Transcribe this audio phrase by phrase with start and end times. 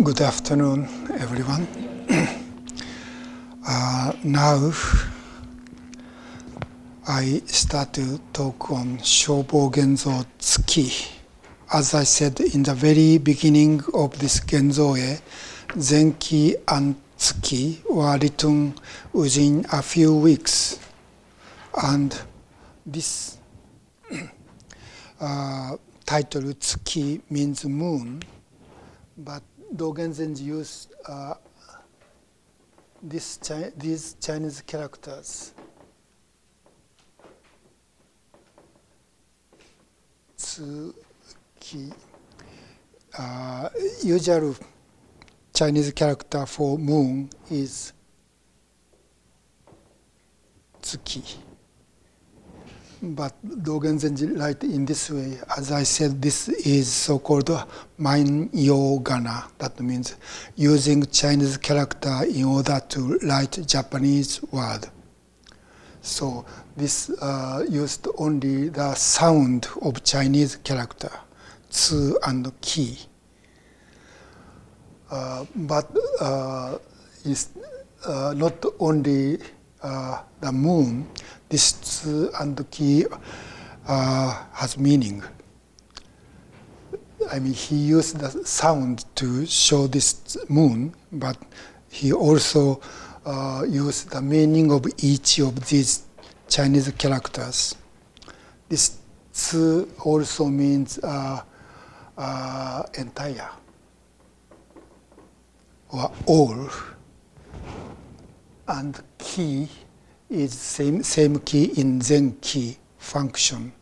[0.00, 0.86] Good afternoon,
[1.18, 1.66] everyone.
[3.66, 4.70] uh, now
[7.08, 11.10] I start to talk on Shobo Genzo Tsuki.
[11.72, 15.20] As I said in the very beginning of this Genzoe,
[15.70, 18.76] Zenki and Tsuki were written
[19.12, 20.78] within a few weeks.
[21.82, 22.16] And
[22.86, 23.38] this
[25.20, 25.76] uh,
[26.06, 28.22] title Tsuki means moon,
[29.16, 29.42] but
[29.78, 31.34] Dogenzen's use uh,
[33.00, 35.54] this Chi- these Chinese characters.
[40.36, 41.92] Tsuki.
[43.16, 43.68] Uh,
[44.02, 44.56] usual
[45.54, 47.92] Chinese character for moon is
[50.82, 51.47] Tsuki.
[53.00, 57.48] But Dogen Zenji write in this way, as I said, this is so-called
[57.96, 59.44] Main Yogana.
[59.58, 60.16] That means
[60.56, 64.88] using Chinese character in order to write Japanese word.
[66.02, 66.44] So
[66.76, 71.12] this uh, used only the sound of Chinese character,
[71.70, 72.98] tsu and ki.
[75.08, 75.88] Uh, but
[76.20, 76.78] uh,
[77.24, 77.50] is
[78.04, 79.38] uh, not only
[79.82, 81.08] uh, the moon,
[81.48, 83.06] this tsu and ki
[83.86, 85.22] uh, has meaning.
[87.30, 91.36] I mean, he used the sound to show this moon, but
[91.90, 92.80] he also
[93.26, 96.04] uh, used the meaning of each of these
[96.48, 97.74] Chinese characters.
[98.68, 98.98] This
[99.32, 101.40] tsu also means uh,
[102.16, 103.48] uh, entire
[105.90, 106.68] or all,
[108.68, 109.68] and ki
[110.30, 113.72] is same same key in Zenki function.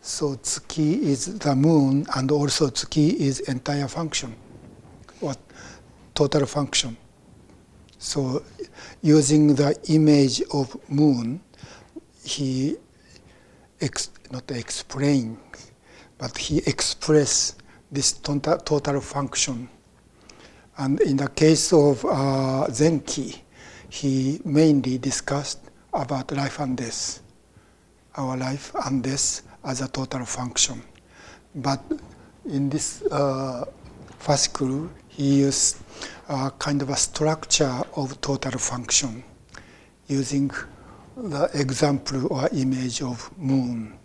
[0.00, 4.34] So tsuki is the moon, and also tsuki is entire function,
[5.20, 5.34] or
[6.14, 6.96] total function.
[7.98, 8.42] So,
[9.00, 11.40] using the image of moon,
[12.24, 12.76] he
[13.80, 15.38] ex, not explain,
[16.18, 17.54] but he express
[17.92, 19.68] this total, total function.
[20.78, 23.40] And in the case of uh, Zenki,
[23.88, 25.58] he mainly discussed
[25.92, 27.20] about life and death,
[28.16, 30.82] our life and death as a total function.
[31.54, 31.82] But
[32.46, 33.66] in this uh,
[34.18, 35.76] fascicle, he used
[36.28, 39.22] a kind of a structure of total function
[40.06, 40.50] using
[41.16, 43.98] the example or image of moon.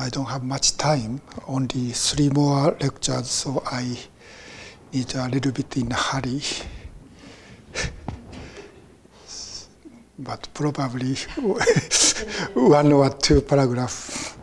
[0.00, 3.98] I don't have much time, only three more lectures, so I
[4.94, 6.40] need a little bit in a hurry.
[10.18, 11.14] but probably
[12.54, 14.38] one or two paragraphs.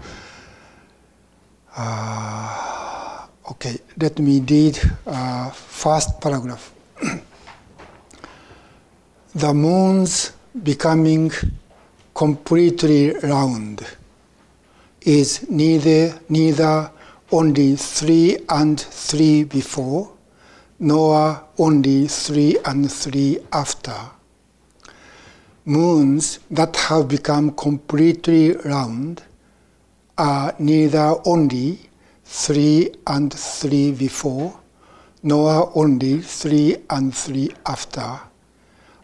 [1.75, 6.71] Uh, okay, let me read uh, first paragraph.
[9.33, 11.31] the moon's becoming
[12.13, 13.83] completely round
[15.07, 16.91] is neither neither
[17.31, 20.11] only three and three before,
[20.79, 23.95] nor only three and three after.
[25.63, 29.23] Moons that have become completely round
[30.17, 31.79] are neither only
[32.25, 34.59] three and three before,
[35.23, 38.19] nor only three and three after.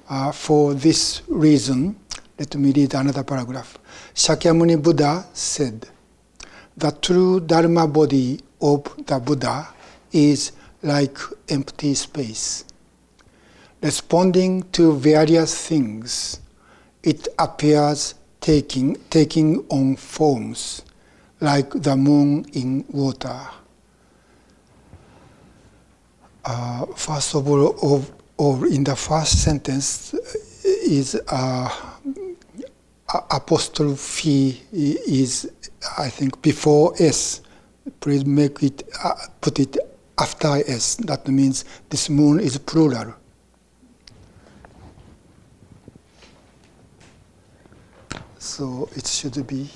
[0.09, 1.95] Uh, for this reason,
[2.37, 3.77] let me read another paragraph.
[4.13, 5.87] Shakyamuni Buddha said,
[6.75, 9.67] The true Dharma body of the Buddha
[10.11, 10.51] is
[10.81, 11.17] like
[11.49, 12.65] empty space.
[13.81, 16.39] Responding to various things,
[17.03, 20.83] it appears taking, taking on forms,
[21.41, 23.39] like the moon in water.
[26.45, 30.13] Uh, first of all, of, of in the first sentence
[30.63, 31.92] is uh,
[33.31, 35.51] apostrophe is
[35.97, 37.41] I think before S.
[37.99, 39.77] Please make it uh, put it
[40.17, 40.95] after S.
[40.95, 43.13] That means this moon is plural.
[48.37, 49.69] So it should be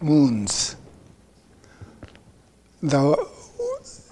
[0.00, 0.76] moons.
[2.82, 3.16] The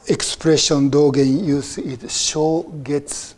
[0.09, 3.37] expression Dogen use it show gets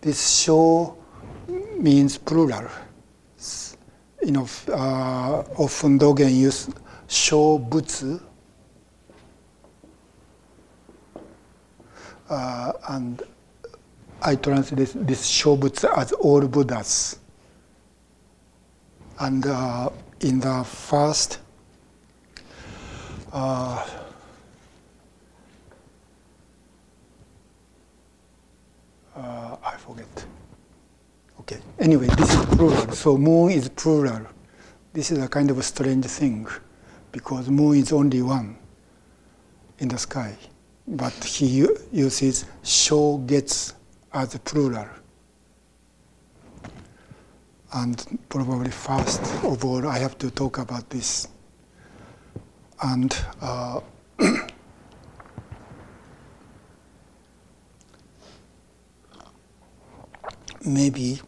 [0.00, 0.96] this show
[1.78, 2.68] means plural.
[4.22, 6.68] you know, uh, often Dogen use
[7.08, 8.20] shobutsu,
[12.28, 13.22] uh, and
[14.22, 17.18] I translate this shobutsu as all Buddhas.
[19.18, 21.40] And uh, in the first
[23.32, 23.86] uh,
[29.20, 30.26] uh, I forget.
[31.40, 31.58] Okay.
[31.78, 32.92] Anyway, this is plural.
[32.92, 34.26] So moon is plural.
[34.92, 36.46] This is a kind of a strange thing,
[37.12, 38.56] because moon is only one
[39.78, 40.36] in the sky,
[40.86, 42.44] but he uses
[43.26, 43.74] gets
[44.12, 44.88] as plural.
[47.72, 51.28] And probably first of all, I have to talk about this.
[52.82, 53.80] And uh,
[60.64, 61.20] maybe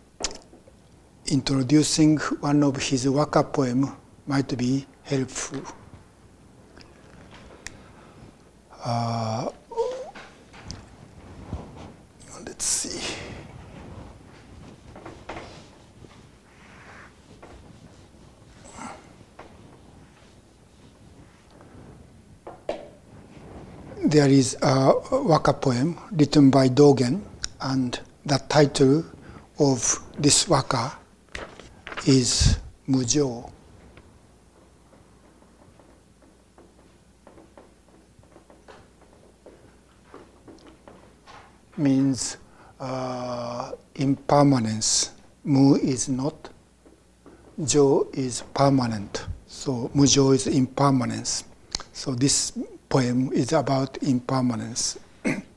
[1.26, 3.96] introducing one of his waka poem
[4.26, 5.62] might be helpful.
[8.84, 9.48] Uh,
[12.44, 13.00] let's see.
[24.04, 24.92] There is a
[25.22, 27.22] waka poem written by Dogen,
[27.60, 29.04] and the title
[29.62, 30.92] of this waka
[32.06, 33.48] is Mujo.
[41.76, 42.36] Means
[42.80, 45.12] uh, impermanence.
[45.44, 46.48] Mu is not,
[47.64, 49.26] Jo is permanent.
[49.46, 51.44] So Mujo is impermanence.
[51.92, 52.52] So this
[52.88, 54.98] poem is about impermanence.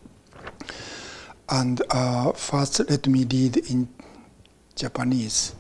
[1.49, 3.87] And uh, first, let me read in
[4.75, 5.55] Japanese.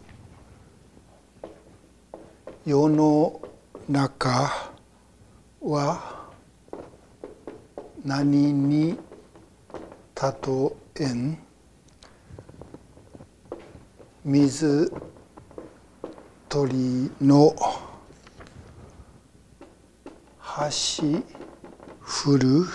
[2.65, 3.41] 世の
[3.87, 4.51] 中
[5.61, 6.31] は
[8.03, 8.97] 何に
[10.21, 10.35] 例
[10.99, 11.37] えん？
[14.25, 14.91] 水
[16.49, 17.55] 鳥の
[20.39, 21.23] 橋
[22.01, 22.65] 降る。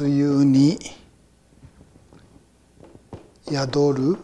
[0.00, 0.99] 梅雨に。
[3.50, 4.16] 宿る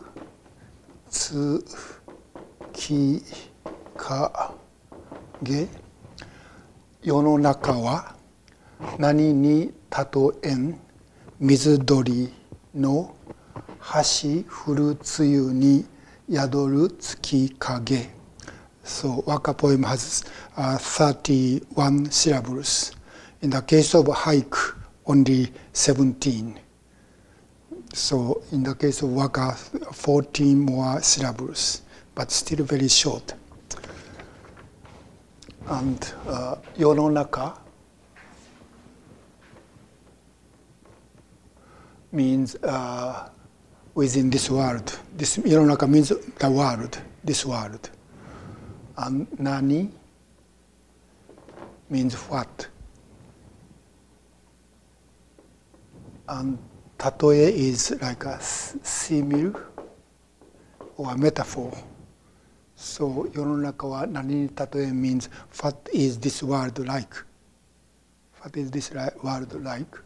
[1.11, 3.25] 月
[3.97, 5.69] 影
[7.03, 8.15] 世の中は
[9.01, 10.79] 何に例えん
[11.41, 12.33] 水鳥
[12.73, 13.17] の
[13.81, 15.85] 橋降る梅雨に
[16.31, 18.09] 宿る月影
[18.85, 20.25] So Waka poem has
[20.57, 22.93] uh, 31 syllables.
[23.43, 26.66] In the case of haiku, only 17.
[27.97, 31.81] So in the case of waka, 14 more syllables,
[32.15, 33.33] but still very short.
[35.67, 37.57] And uh, yononaka
[42.13, 43.31] means uh,
[43.95, 44.99] within this world.
[45.17, 47.89] This yononaka means the world, this world.
[48.99, 49.91] And nani
[51.89, 52.69] means what.
[56.29, 56.59] And
[56.99, 59.53] tatoe is like a simile
[60.97, 61.73] or a metaphor.
[62.75, 65.31] So 世の中は何に例え means
[65.63, 67.25] what is this world like?
[68.43, 68.93] What is this
[69.23, 69.99] world like?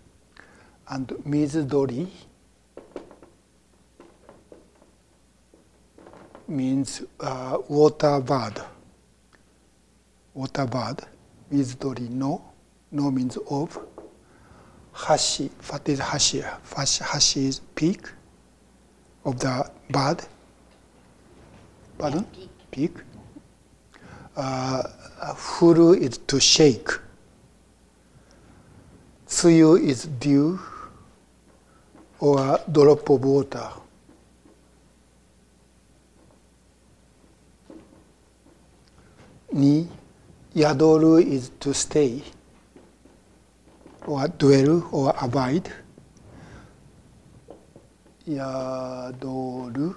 [0.87, 2.09] And 水鳥
[6.49, 8.63] means uh, water bird.
[10.35, 11.07] Water bird.
[11.51, 12.43] 水鳥の
[12.93, 13.81] no means of
[14.93, 15.51] hashi.
[15.69, 16.43] What is hashi?
[16.75, 18.09] Hashi is peak
[19.25, 20.23] of the bird.
[21.99, 22.27] Pardon?
[22.71, 22.93] Peak.
[24.37, 24.83] Uh,
[25.35, 26.89] furu is to shake.
[29.27, 30.59] Tsuyu is dew
[32.19, 33.69] or drop of water.
[39.53, 39.89] Ni
[40.55, 42.23] yadoru is to stay
[44.07, 45.71] or dwell or abide.
[48.29, 49.97] Yadoru.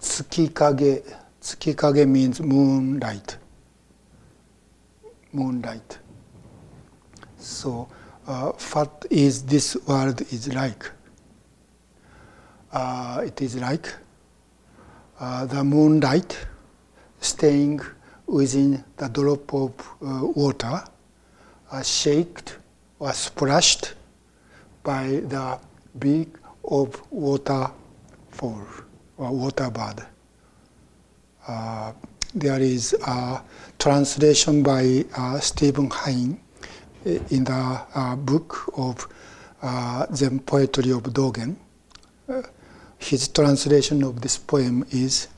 [0.00, 1.02] Tsukikage.
[1.40, 3.36] Tsukikage means moonlight.
[5.32, 5.98] Moonlight.
[7.38, 7.88] So,
[8.26, 10.90] uh, what is this world is like?
[12.72, 13.94] Uh, it is like
[15.20, 16.38] uh, the moonlight
[17.20, 17.80] staying
[18.26, 20.82] within the drop of uh, water,
[21.72, 22.58] uh, shaked
[22.98, 23.94] or splashed
[24.82, 25.58] by the
[25.98, 26.28] beak
[26.64, 28.62] of waterfall
[29.16, 30.06] or water bird.
[31.48, 31.92] uh,
[32.34, 33.42] there is a
[33.78, 36.38] translation by uh, Steven Heine
[37.04, 39.08] in the uh, book of
[39.62, 41.56] uh, Zen Poetry of Dogen.
[42.28, 42.42] Uh,
[42.98, 45.28] his translation of this poem is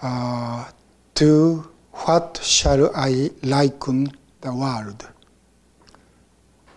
[0.00, 0.64] uh,
[1.16, 4.08] To what shall I liken
[4.40, 5.06] the world?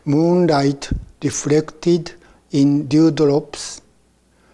[0.05, 0.91] Moonlight
[1.23, 2.13] reflected
[2.51, 3.81] in dewdrops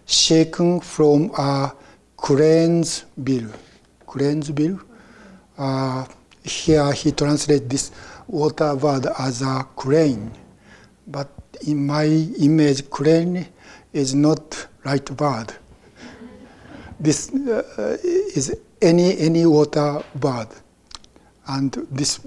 [0.06, 1.72] shaken from a
[2.16, 3.50] crane's bill.
[4.06, 4.80] Crane's bill?
[5.58, 6.06] Uh,
[6.42, 7.90] here he translates this
[8.26, 10.32] water word as a crane,
[11.06, 11.30] but
[11.66, 13.46] in my image, crane
[13.92, 15.54] is not right bird.
[16.98, 20.48] This uh, is any any water bird,
[21.46, 22.20] and this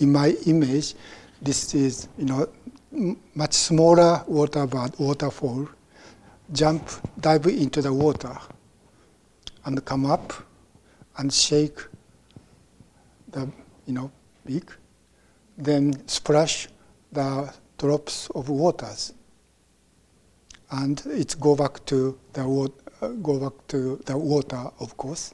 [0.00, 0.94] in my image,
[1.42, 2.48] this is you know
[3.34, 5.68] much smaller water bird, waterfall,
[6.52, 6.88] jump,
[7.20, 8.36] dive into the water,
[9.64, 10.32] and come up,
[11.18, 11.78] and shake
[13.30, 13.48] the
[13.86, 14.10] you know
[14.44, 14.70] beak,
[15.56, 16.68] then splash
[17.12, 19.12] the drops of waters,
[20.72, 25.32] and it go back to the water, uh, go back to the water, of course.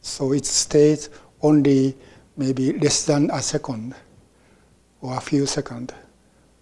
[0.00, 1.08] So it stays
[1.42, 1.96] only
[2.36, 3.94] maybe less than a second
[5.04, 5.92] or a few seconds,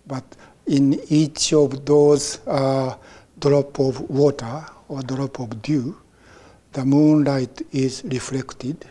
[0.09, 0.25] but
[0.67, 2.93] in each of those uh,
[3.39, 5.97] drop of water or drop of dew,
[6.73, 8.85] the moonlight is reflected,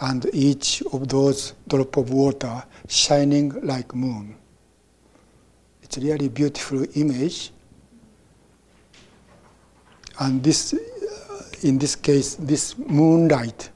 [0.00, 4.34] and each of those drop of water shining like moon.
[5.82, 7.52] It's really beautiful image,
[10.18, 13.68] and this, uh, in this case, this moonlight.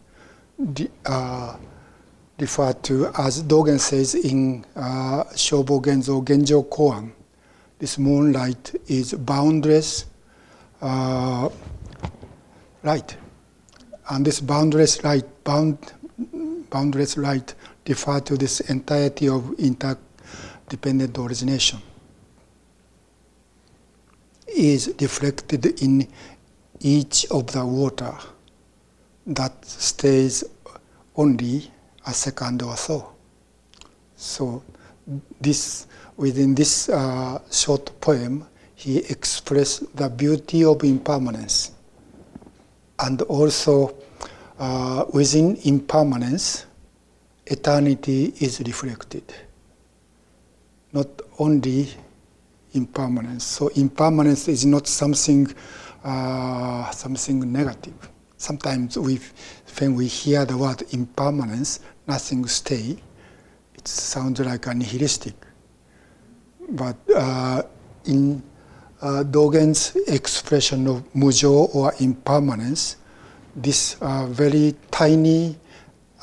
[1.05, 1.57] Uh,
[2.41, 7.13] referred to as Dogen says in uh, Shobo Genzo Genjo Koan.
[7.79, 10.07] This moonlight is boundless
[10.83, 11.49] uh,
[12.83, 13.17] light.
[14.11, 15.93] And this boundless light, bound,
[16.71, 17.55] boundless light
[17.89, 21.81] refer to this entirety of interdependent origination
[24.47, 26.07] is reflected in
[26.81, 28.13] each of the water
[29.27, 30.45] that stays
[31.17, 31.71] only
[32.07, 33.13] a second or so.
[34.17, 34.63] So
[35.41, 41.73] this within this uh, short poem, he expressed the beauty of impermanence,
[42.99, 43.95] and also
[44.59, 46.67] uh, within impermanence,
[47.47, 49.25] eternity is reflected.
[50.93, 51.89] Not only
[52.75, 53.45] impermanence.
[53.45, 55.53] So impermanence is not something
[56.05, 58.11] uh, something negative.
[58.37, 59.21] Sometimes we,
[59.79, 62.97] when we hear the word impermanence, nothing stay.
[63.75, 65.35] It sounds like a nihilistic.
[66.69, 67.63] But uh,
[68.05, 68.43] in
[69.01, 72.97] uh, Dogen's expression of mujo or impermanence,
[73.57, 75.57] this uh, very tiny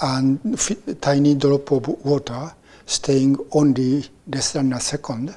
[0.01, 0.39] and
[1.01, 2.54] tiny drop of water
[2.86, 5.36] staying only less than a second,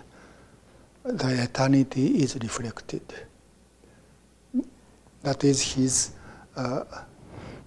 [1.05, 3.03] the eternity is reflected.
[5.23, 6.11] That is his
[6.57, 6.85] uh,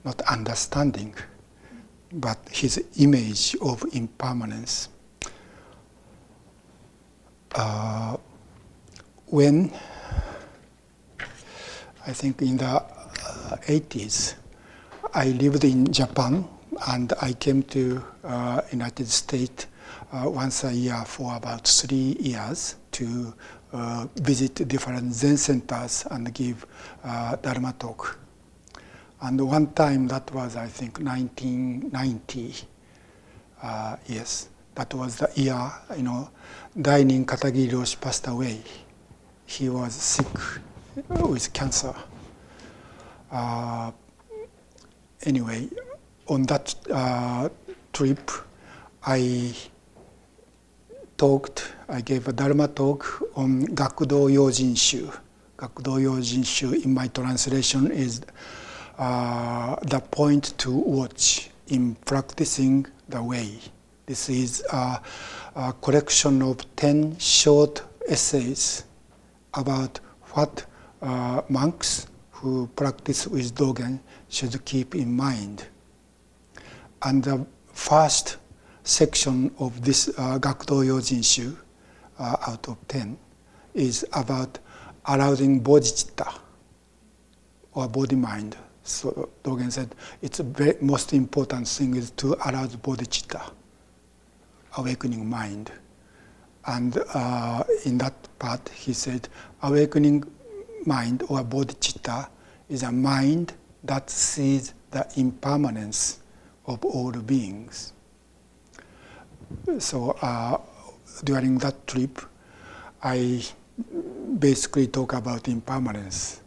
[0.04, 1.14] not understanding
[2.14, 4.90] but his image of impermanence.
[7.56, 8.18] Uh,
[9.28, 9.72] when
[12.06, 14.36] I think in the uh, 80s,
[15.14, 16.48] I lived in Japan
[16.88, 19.68] and I came to uh, United States
[20.12, 23.34] uh, once a year for about three years to
[23.72, 26.66] uh, visit different Zen centers and give
[27.04, 28.20] uh, Dharma talk.
[29.24, 32.56] And one time, that was, I think, 1990.
[33.62, 36.30] Uh, yes, that was the year, you know,
[36.78, 38.60] Dainin Katagiri Roshi passed away.
[39.46, 40.28] He was sick
[41.08, 41.96] with cancer.
[43.32, 43.94] Uh,
[45.22, 45.70] anyway,
[46.28, 47.48] on that uh,
[47.94, 48.30] trip,
[49.06, 49.56] I
[51.16, 55.10] talked, I gave a Dharma talk on Gakudo Yojin Shu.
[55.58, 58.20] Gakudo Yojin Shu, in my translation, is
[58.98, 63.58] uh, the point to watch in practicing the way.
[64.06, 65.02] This is a,
[65.56, 68.84] a collection of 10 short essays
[69.54, 70.00] about
[70.32, 70.66] what
[71.02, 75.66] uh, monks who practice with Dogen should keep in mind.
[77.04, 78.38] And the first
[78.84, 81.56] section of this uh, Yojinshu
[82.20, 83.18] uh, out of 10
[83.74, 84.60] is about
[85.08, 86.40] arousing bodhicitta
[87.74, 93.52] or body mind so Dogen said, it's the most important thing is to arouse bodhicitta,
[94.78, 95.72] awakening mind.
[96.66, 99.30] And uh, in that part, he said,
[99.62, 100.26] awakening
[100.86, 102.30] mind or bodhicitta
[102.70, 106.20] is a mind that sees the impermanence
[106.66, 107.94] of all beings.
[109.80, 110.58] So uh,
[111.24, 112.20] during that trip,
[113.02, 113.44] I
[114.40, 116.42] basically talk about impermanence.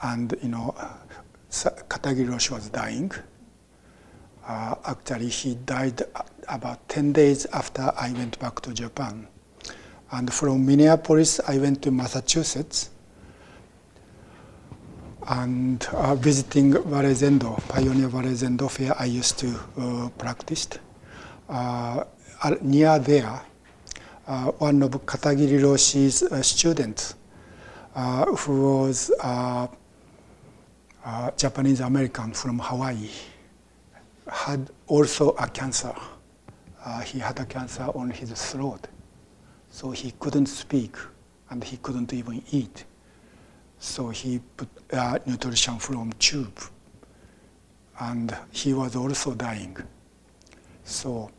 [0.00, 0.74] And, you know,
[1.52, 3.12] Katagirosh was dying.
[4.46, 6.02] Uh, actually, he died
[6.48, 9.28] about 10 days after I went back to Japan.
[10.10, 12.90] And from Minneapolis, I went to Massachusetts
[15.28, 20.68] and uh, visiting Valley Zendo, Pioneer Valley Zendo fair I used to uh, practice.
[21.48, 22.04] Uh,
[22.62, 23.40] near there,
[24.26, 27.14] uh, one of Katagiri Roshi's uh, students,
[27.94, 29.10] uh, who was
[31.04, 33.10] a Japanese American from Hawaii,
[34.28, 35.94] had also a cancer.
[37.04, 38.86] he had a cancer on his throat,
[39.70, 40.96] so he couldn't speak
[41.50, 42.84] and he couldn't even eat.
[43.78, 46.58] So he put uh, nutrition from tube,
[48.00, 49.76] and he was also dying.
[50.84, 51.30] So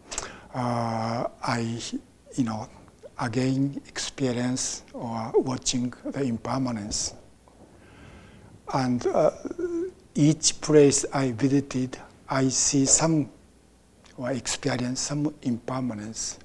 [0.53, 1.79] uh, I,
[2.36, 2.67] you know,
[3.20, 7.13] again experience or watching the impermanence.
[8.73, 9.31] And uh,
[10.15, 11.97] each place I visited,
[12.29, 13.29] I see some
[14.17, 16.39] or experience some impermanence.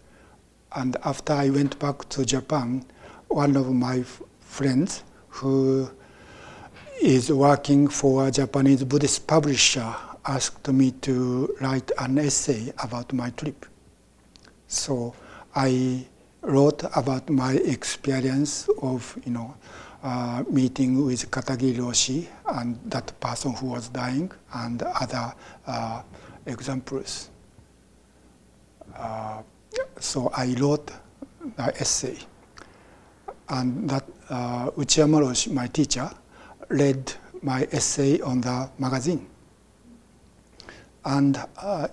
[0.75, 2.85] And after I went back to Japan,
[3.28, 4.04] one of my
[4.40, 5.90] friends who
[7.00, 9.94] is working for a Japanese Buddhist publisher
[10.26, 13.64] asked me to write an essay about my trip.
[14.66, 15.14] So
[15.54, 16.06] I
[16.42, 19.54] wrote about my experience of, you know,
[20.02, 25.35] uh, meeting with Katagiri Roshi and that person who was dying and other
[25.67, 26.02] uh,
[26.47, 27.31] examples.
[28.95, 29.43] Uh,
[29.99, 30.90] so I wrote
[31.57, 32.19] the essay
[33.49, 36.11] and that uh, Uchiyama Roshi, my teacher,
[36.69, 37.12] read
[37.43, 39.26] my essay on the magazine.
[41.04, 41.89] And uh,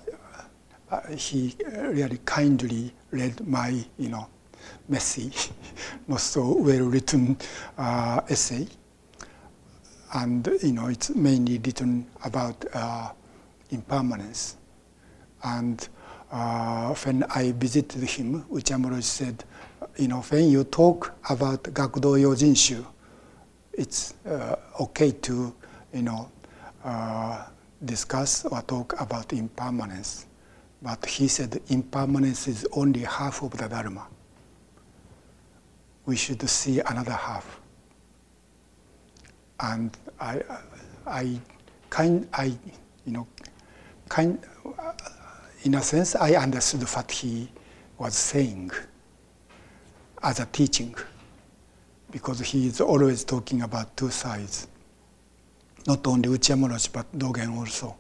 [0.92, 4.28] uh, he really kindly read my, you know,
[4.88, 5.32] messy,
[6.08, 7.38] not so well written
[7.78, 8.68] uh, essay.
[10.14, 13.12] And, you know, it's mainly written about uh,
[13.72, 14.58] impermanence.
[15.44, 15.88] And
[16.32, 19.44] uh, when I visited him, Uchiyama Roshi said,
[19.98, 22.86] you know, when you talk about Gakudo Yojinshu,
[23.74, 25.54] it's uh, okay to,
[25.94, 26.32] you know,
[26.84, 27.46] uh,
[27.84, 30.28] discuss or talk about impermanence.
[30.82, 34.08] But he said impermanence is only half of the Dharma.
[36.06, 37.60] We should see another half.
[39.60, 40.42] And I,
[41.06, 41.40] I
[41.90, 42.46] kind, I,
[43.06, 43.28] you know,
[44.10, 44.40] kind,
[45.64, 47.50] in a sense, I understood what he
[47.98, 48.72] was saying
[50.22, 50.96] as a teaching
[52.12, 54.68] because he is always talking about two sides.
[55.88, 57.96] Not only Uchiyama but Dogen also.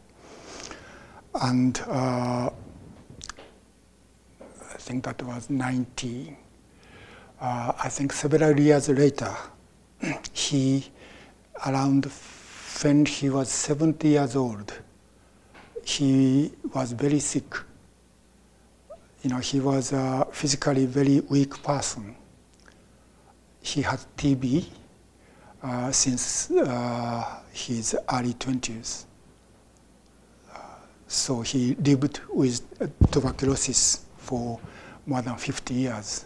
[1.41, 2.49] And uh,
[4.39, 6.37] I think that was 90.
[7.39, 9.33] Uh, I think several years later,
[10.33, 10.85] he,
[11.65, 12.11] around
[12.81, 14.73] when he was 70 years old,
[15.83, 17.55] he was very sick
[19.25, 22.15] you know, he was a physically very weak person.
[23.59, 24.67] He had TB
[25.63, 29.05] uh, since uh, his early 20s.
[30.53, 30.57] Uh,
[31.07, 32.61] so he lived with
[33.11, 34.59] tuberculosis for
[35.07, 36.25] more than 50 years.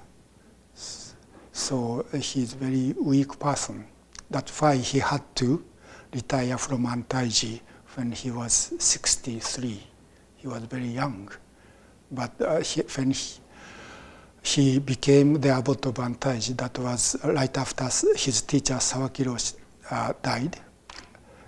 [1.59, 3.85] So he's a very weak person.
[4.31, 5.61] That's why he had to
[6.13, 7.59] retire from Antaiji
[7.95, 9.83] when he was 63.
[10.37, 11.29] He was very young.
[12.09, 13.39] But uh, he, when he,
[14.41, 17.83] he, became the abbot of Antaiji, that was right after
[18.15, 19.53] his teacher Sawaki
[19.91, 20.57] uh, died,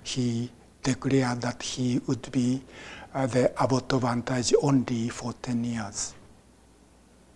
[0.03, 0.51] he
[0.83, 2.61] declared that he would be
[3.13, 6.15] uh, the abbot of Antaiji only for 10 years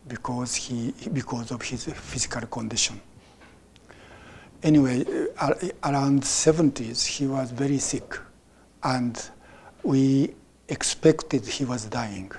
[0.07, 2.99] because, he, because of his physical condition.
[4.63, 5.05] Anyway,
[5.39, 8.17] uh, around 70s, he was very sick,
[8.83, 9.29] and
[9.83, 10.33] we
[10.69, 12.31] expected he was dying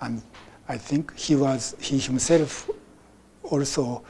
[0.00, 0.22] and
[0.68, 2.68] I think he was he himself
[3.42, 4.02] also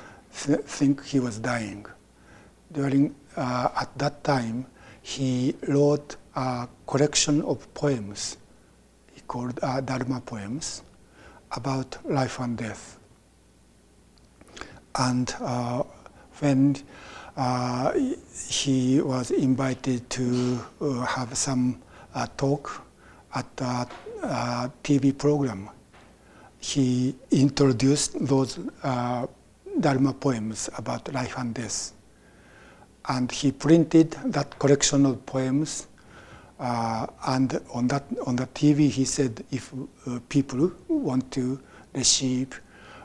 [0.45, 1.87] th- think he was dying.
[2.73, 4.67] During uh, at that time,
[5.03, 8.39] he wrote a collection of poems.
[9.15, 10.83] He called uh, Dharma poems
[11.57, 12.99] about life and death.
[14.99, 15.83] And uh,
[16.39, 16.77] when
[17.37, 17.93] uh,
[18.49, 21.83] he was invited to uh, have some
[22.15, 22.83] uh, talk
[23.35, 25.69] at a TV program
[26.67, 29.27] he introduced those uh,
[29.79, 31.93] Dharma poems about life and death.
[33.09, 35.87] And he printed that collection of poems
[36.59, 39.73] Uh, and on that on the TV, he said if
[40.07, 41.61] uh, people want to
[41.93, 42.61] receive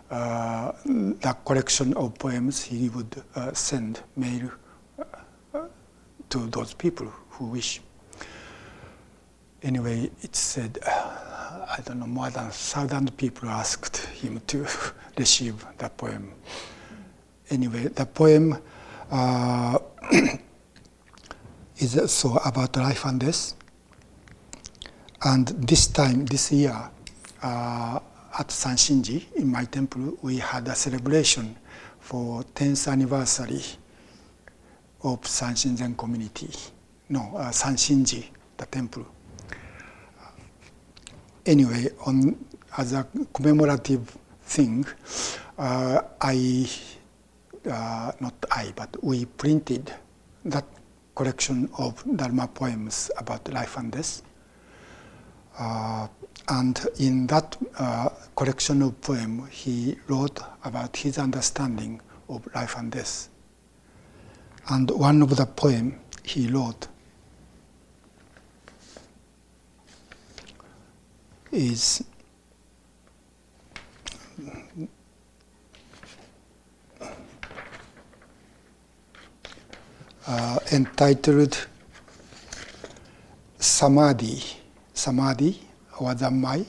[0.10, 4.50] uh, the collection of poems, he would uh, send mail
[5.54, 5.60] uh,
[6.30, 7.82] to those people who wish.
[9.64, 14.66] Anyway, it said, uh, I don't know, more than thousand people asked him to
[15.18, 16.32] receive the poem.
[17.50, 18.58] Anyway, the poem
[21.82, 23.54] is so about life and death.
[25.24, 26.76] And this time, this year,
[27.42, 28.00] uh,
[28.38, 31.56] at Sanshinji, in my temple, we had a celebration
[32.00, 33.62] for 10th anniversary
[35.04, 36.50] of Sanshin Zen community.
[37.10, 38.26] No, uh, Sanshinji,
[38.58, 39.06] the temple.
[41.46, 42.38] Anyway, on
[42.78, 44.86] as a commemorative thing,
[45.58, 46.70] uh, I,
[47.70, 49.94] uh, not I, but we printed
[50.46, 50.66] that
[51.22, 54.24] collection of Dharma poems about life and death.
[55.56, 56.08] Uh,
[56.48, 62.92] and in that uh, collection of poems, he wrote about his understanding of life and
[62.92, 63.30] death.
[64.70, 66.88] And one of the poems he wrote
[71.52, 72.04] is
[80.28, 81.68] uh, entitled
[83.58, 84.42] Samadhi,
[84.94, 85.60] Samadhi
[86.00, 86.66] or Zammai,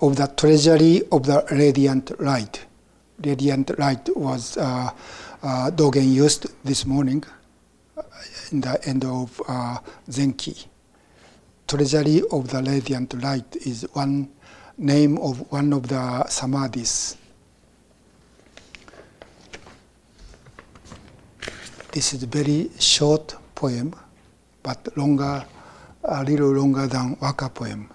[0.00, 2.64] of the treasury of the radiant light.
[3.24, 4.90] Radiant light was uh,
[5.42, 7.24] uh, Dogen used this morning
[7.96, 8.02] uh,
[8.52, 10.66] in the end of uh, Zenki.
[11.66, 14.28] Treasury of the radiant light is one
[14.78, 17.16] name of one of the samadhis
[21.96, 23.94] This is a very short poem,
[24.62, 25.42] but longer,
[26.04, 27.88] a little longer than Waka poem.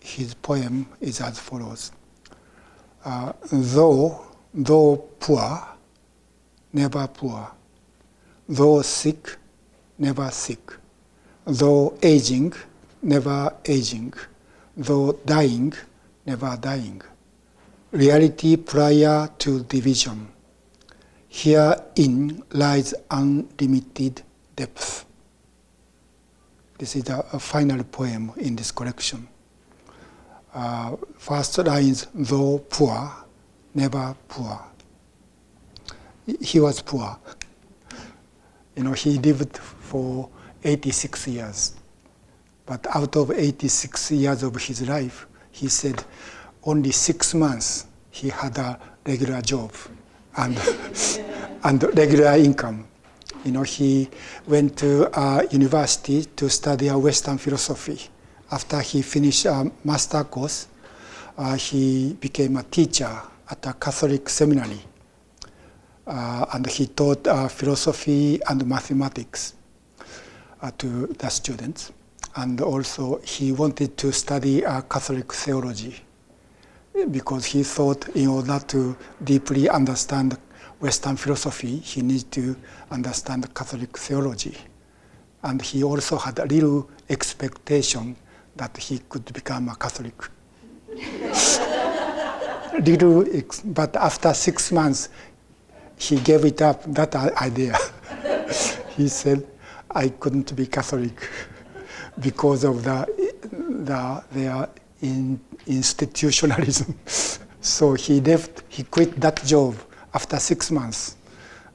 [0.00, 1.92] His poem is as follows:
[3.04, 4.20] uh, Though,
[4.52, 5.64] though poor,
[6.72, 7.52] never poor.
[8.48, 9.36] Though sick,
[9.96, 10.72] never sick.
[11.44, 12.52] Though aging,
[13.00, 14.12] never aging.
[14.76, 15.72] Though dying,
[16.26, 17.00] never dying.
[17.92, 20.33] Reality prior to division
[21.36, 24.22] Herein lies unlimited
[24.54, 25.04] depth.
[26.78, 29.26] This is a, a final poem in this collection.
[30.54, 33.12] Uh, first lines, though poor,
[33.74, 34.64] never poor.
[36.40, 37.18] He was poor.
[38.76, 40.30] You know, he lived for
[40.62, 41.74] 86 years.
[42.64, 46.04] But out of 86 years of his life, he said
[46.62, 49.72] only six months he had a regular job
[50.36, 50.58] and,
[51.64, 52.86] and regular income.
[53.44, 54.08] You know, he
[54.46, 58.00] went to uh, university to study a Western philosophy.
[58.50, 60.68] After he finished a master course,
[61.36, 63.10] uh, he became a teacher
[63.50, 64.80] at a Catholic seminary.
[66.06, 69.54] Uh, and he taught uh, philosophy and mathematics
[70.62, 71.92] uh, to the students.
[72.36, 76.02] And also, he wanted to study uh, Catholic theology
[77.10, 80.38] because he thought in order to deeply understand
[80.80, 82.56] Western philosophy, he needs to
[82.90, 84.56] understand Catholic theology.
[85.42, 88.16] And he also had a little expectation
[88.56, 90.14] that he could become a Catholic.
[92.80, 93.24] little,
[93.64, 95.08] but after six months,
[95.96, 97.76] he gave it up, that idea.
[98.96, 99.46] he said,
[99.90, 101.28] I couldn't be Catholic
[102.20, 103.06] because of the,
[103.50, 104.68] the, their
[105.02, 106.94] in institutionalism.
[107.60, 109.74] so he left, he quit that job
[110.12, 111.16] after six months.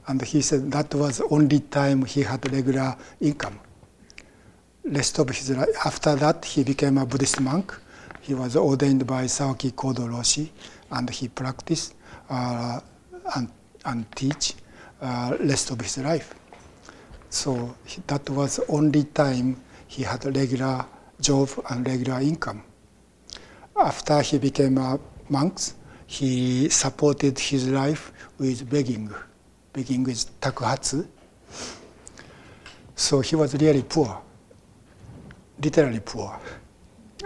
[0.06, 3.58] And he said that was only time he had regular income.
[4.84, 7.78] Rest of his life, after that, he became a Buddhist monk.
[8.20, 10.48] He was ordained by Sawaki Kodo Roshi,
[10.90, 11.94] and he practiced
[12.28, 12.80] uh,
[13.36, 13.48] and,
[13.84, 14.54] and teach
[15.00, 16.34] uh, rest of his life.
[17.28, 17.76] So
[18.06, 20.84] that was only time he had a regular
[21.20, 22.64] job and regular income
[23.80, 25.58] after he became a monk,
[26.06, 29.10] he supported his life with begging.
[29.72, 31.06] Begging is takuhatsu.
[32.96, 34.20] So he was really poor,
[35.62, 36.38] literally poor.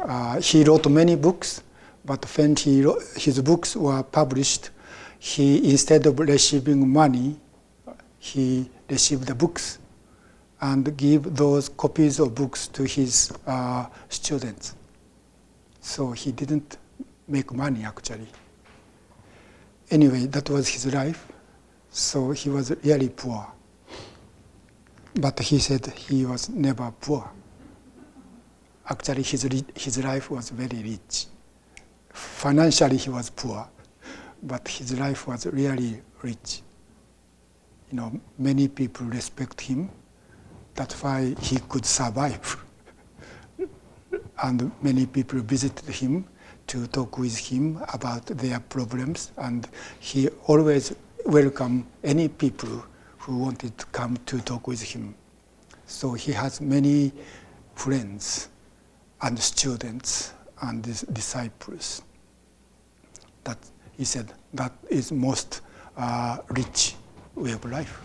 [0.00, 1.62] Uh, he wrote many books,
[2.04, 4.70] but when he wrote, his books were published,
[5.18, 7.40] he instead of receiving money,
[8.18, 9.78] he received the books
[10.60, 14.74] and gave those copies of books to his uh, students.
[15.84, 16.78] So he didn't
[17.28, 18.26] make money actually.
[19.90, 21.30] Anyway, that was his life.
[21.90, 23.46] So he was really poor.
[25.14, 27.30] But he said he was never poor.
[28.88, 29.42] actually his,
[29.76, 31.26] his life was very rich.
[32.08, 33.68] Financially, he was poor,
[34.42, 36.62] but his life was really rich.
[37.90, 39.90] You know, many people respect him.
[40.74, 42.63] That's why he could survive.
[44.42, 46.26] And many people visited him
[46.66, 49.68] to talk with him about their problems, and
[50.00, 50.94] he always
[51.26, 52.84] welcomed any people
[53.18, 55.14] who wanted to come to talk with him.
[55.86, 57.12] So he has many
[57.74, 58.48] friends
[59.22, 62.02] and students and disciples.
[63.44, 63.58] That
[63.96, 65.60] he said that is most
[65.96, 66.94] uh, rich
[67.34, 68.00] way of life.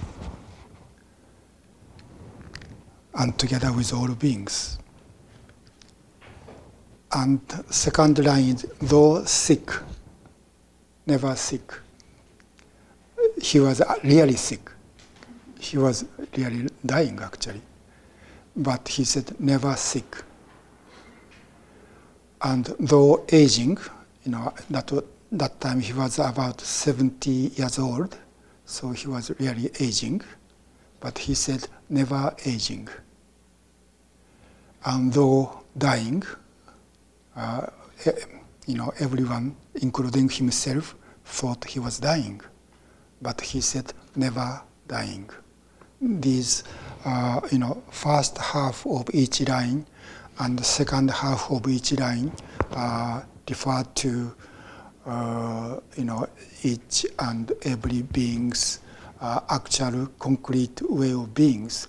[3.16, 4.78] And together with all beings.
[7.12, 9.72] And second line is though sick,
[11.08, 11.74] never sick.
[13.42, 14.70] He was really sick.
[15.60, 16.06] He was
[16.38, 17.62] really dying actually.
[18.56, 20.24] But he said never sick.
[22.42, 23.78] And though aging,
[24.24, 24.92] you know, that,
[25.32, 28.18] that time he was about 70 years old,
[28.66, 30.22] so he was really aging,
[31.00, 32.88] but he said never aging.
[34.86, 36.24] And though dying,
[38.68, 42.42] you know, everyone, including himself, thought he was dying,
[43.22, 45.30] but he said never dying.
[46.02, 46.64] These,
[47.06, 49.86] uh, you know, first half of each line
[50.40, 52.32] and the second half of each line
[52.72, 54.36] uh, refer to
[55.06, 56.28] uh, you know
[56.64, 58.80] each and every being's
[59.22, 61.88] uh, actual concrete way of beings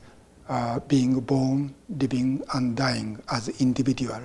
[0.48, 4.20] uh, being born, living, and dying as individual.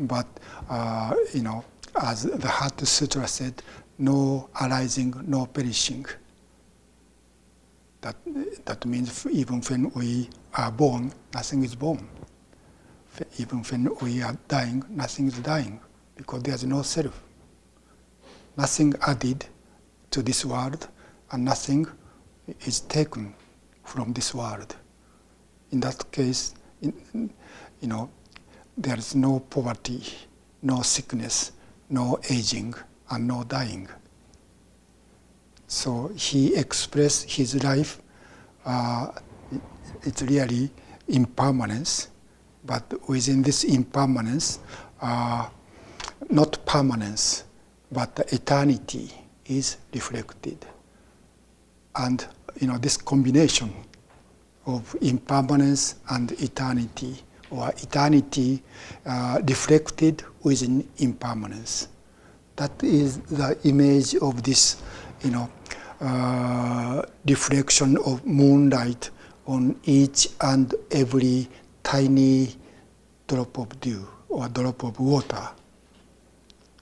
[0.00, 0.26] But
[0.68, 1.64] uh, you know,
[2.02, 3.62] as the Heart Sutra said,
[3.98, 6.06] no arising, no perishing.
[8.00, 8.16] That
[8.64, 12.08] that means even when we are born, nothing is born
[13.38, 15.80] even when we are dying, nothing is dying
[16.16, 17.22] because there's no self.
[18.56, 19.46] Nothing added
[20.10, 20.88] to this world
[21.32, 21.86] and nothing
[22.66, 23.34] is taken
[23.84, 24.76] from this world.
[25.70, 27.32] In that case, in,
[27.80, 28.10] you know,
[28.80, 30.02] there is no poverty,
[30.62, 31.52] no sickness,
[31.88, 32.74] no aging,
[33.10, 33.88] and no dying.
[35.66, 38.00] So he expressed his life,
[38.64, 39.12] uh,
[40.02, 40.70] it's really
[41.08, 42.08] impermanence
[42.64, 44.58] but within this impermanence,
[45.00, 45.48] uh,
[46.28, 47.44] not permanence,
[47.90, 49.10] but eternity
[49.46, 50.64] is reflected.
[51.96, 52.24] And
[52.60, 53.72] you know this combination
[54.66, 58.62] of impermanence and eternity, or eternity
[59.06, 61.88] uh, reflected within impermanence.
[62.56, 64.82] That is the image of this,
[65.22, 65.50] you know,
[66.00, 69.10] uh, reflection of moonlight
[69.46, 71.48] on each and every
[71.82, 72.54] tiny
[73.26, 75.48] drop of dew or drop of water.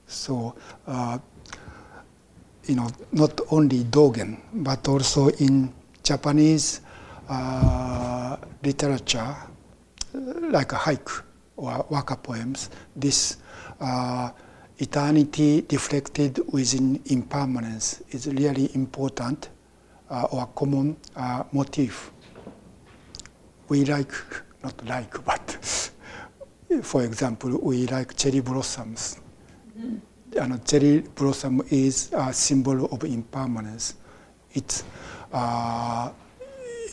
[0.07, 0.55] So,
[0.87, 1.17] uh,
[2.65, 6.81] you know, not only Dogen, but also in Japanese
[7.27, 9.35] uh, literature,
[10.19, 11.21] like a haiku
[11.57, 13.37] or waka poems, this
[13.79, 14.31] uh,
[14.77, 19.49] eternity reflected within impermanence is really important
[20.09, 22.11] uh, or common uh, motif.
[23.67, 24.11] We like
[24.63, 25.91] not like, but
[26.81, 29.19] for example, we like cherry blossoms.
[29.77, 29.97] Mm-hmm.
[30.37, 33.95] And cherry blossom is a symbol of impermanence.
[34.53, 34.83] It's,
[35.33, 36.11] uh,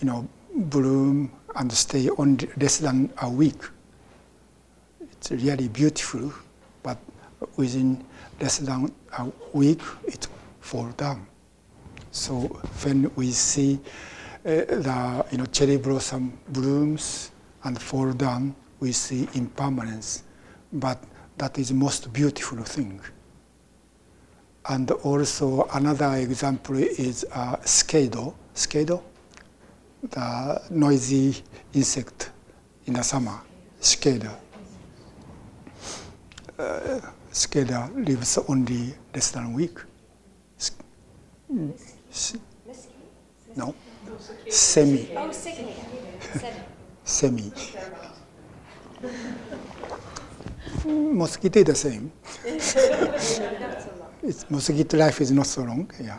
[0.01, 3.61] you know, bloom and stay on less than a week.
[5.01, 6.33] It's really beautiful,
[6.83, 6.99] but
[7.57, 8.05] within
[8.41, 10.29] less than a week, it
[10.61, 11.27] fall down.
[12.11, 12.41] So
[12.85, 13.79] when we see
[14.45, 17.31] uh, the you know cherry blossom blooms
[17.65, 20.23] and fall down, we see impermanence.
[20.73, 21.03] But
[21.39, 23.01] that is most beautiful thing.
[24.69, 29.03] And also another example is uh, Skado, Skado,
[30.03, 32.31] the noisy insect
[32.87, 33.41] in the summer,
[33.81, 34.35] Skada.
[36.59, 37.01] Uh,
[37.33, 39.79] Skada lives only less than a week.
[43.57, 43.75] No,
[44.49, 45.09] semi.
[45.17, 45.77] Oh, semi
[47.07, 47.53] semi.
[50.85, 52.13] mosquito is the same.
[54.23, 56.19] it's, mosquito life is not so long, yeah.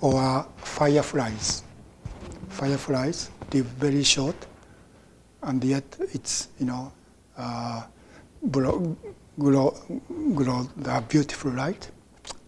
[0.00, 1.62] Or fireflies.
[2.48, 4.36] Fireflies live very short,
[5.42, 6.92] and yet it's, you know,
[7.36, 7.82] uh,
[8.50, 8.96] glow,
[9.38, 9.76] glow,
[10.34, 11.90] glow the beautiful light.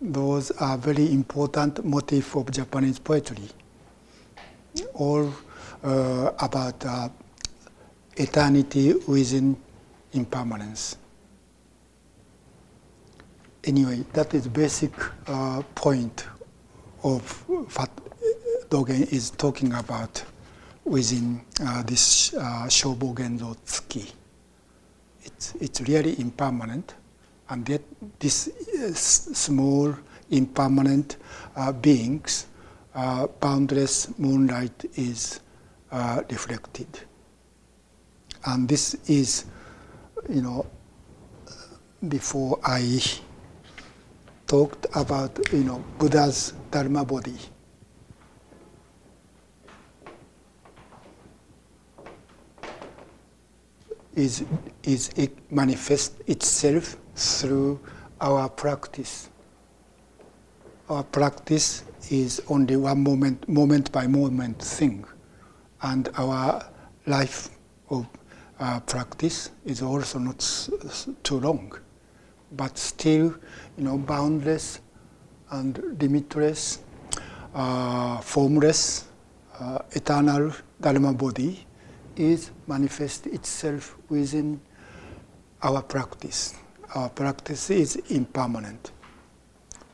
[0.01, 3.49] Those are very important motif of Japanese poetry
[4.95, 5.33] all
[5.83, 7.09] uh, about uh,
[8.17, 9.57] eternity within
[10.13, 10.97] impermanence.
[13.65, 14.93] Anyway, that is basic
[15.27, 16.27] uh, point
[17.05, 17.91] of what
[18.69, 20.25] Dogen is talking about
[20.85, 24.11] within uh, this uh, Shobogenzo Tsuki.
[25.25, 26.95] It's, it's really impermanent,
[27.49, 27.83] and yet
[28.19, 29.95] this uh, small
[30.31, 31.17] impermanent
[31.55, 32.47] uh, beings,
[32.95, 35.41] uh, boundless moonlight is
[35.91, 36.89] uh, reflected.
[38.47, 39.45] And this is,
[40.29, 40.67] you know,
[42.09, 43.01] before I
[44.53, 47.35] talked about, you know, Buddha's Dharma body.
[54.15, 54.45] Is,
[54.83, 57.81] is it manifest itself through
[58.21, 59.31] our practice.
[60.91, 65.07] Our practice is only one moment, moment by moment thing,
[65.81, 66.63] and our
[67.07, 67.49] life
[67.89, 68.07] of
[68.61, 71.73] uh, practice is also not s- s- too long,
[72.53, 73.35] but still,
[73.77, 74.81] you know, boundless
[75.51, 76.81] and limitless,
[77.55, 79.07] uh, formless,
[79.59, 81.67] uh, eternal Dharma body
[82.17, 84.61] is manifest itself within
[85.63, 86.55] our practice.
[86.95, 88.93] Our practice is impermanent.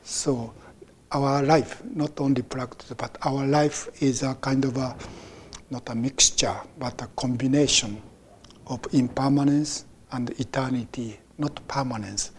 [0.03, 0.53] So
[1.11, 4.95] our life, not only practice, but our life is a kind of a,
[5.69, 8.01] not a mixture, but a combination
[8.67, 12.31] of impermanence and eternity, not permanence,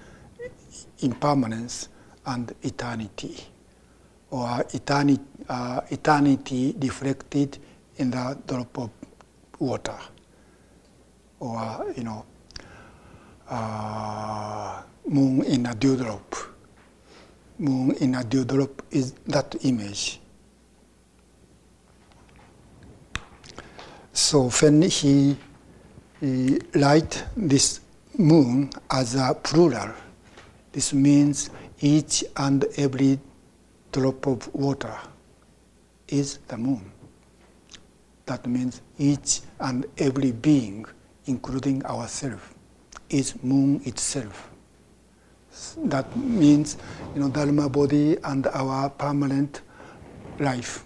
[1.02, 1.88] impermanence
[2.26, 3.36] and eternity,
[4.30, 7.58] or eternity, uh, eternity reflected
[7.96, 8.90] in the drop of
[9.58, 9.98] water,
[11.38, 12.24] or you know,
[13.48, 16.34] uh, moon in a dewdrop.
[17.58, 20.20] Moon in a dewdrop is that image.
[24.12, 25.36] So when he,
[26.20, 27.80] he write this
[28.16, 29.90] moon as a plural,
[30.72, 33.18] this means each and every
[33.92, 34.96] drop of water
[36.08, 36.92] is the moon.
[38.26, 40.86] That means each and every being,
[41.26, 42.42] including ourselves,
[43.08, 44.50] is moon itself.
[45.84, 46.76] That means,
[47.14, 49.62] you know, Dharma body and our permanent
[50.38, 50.84] life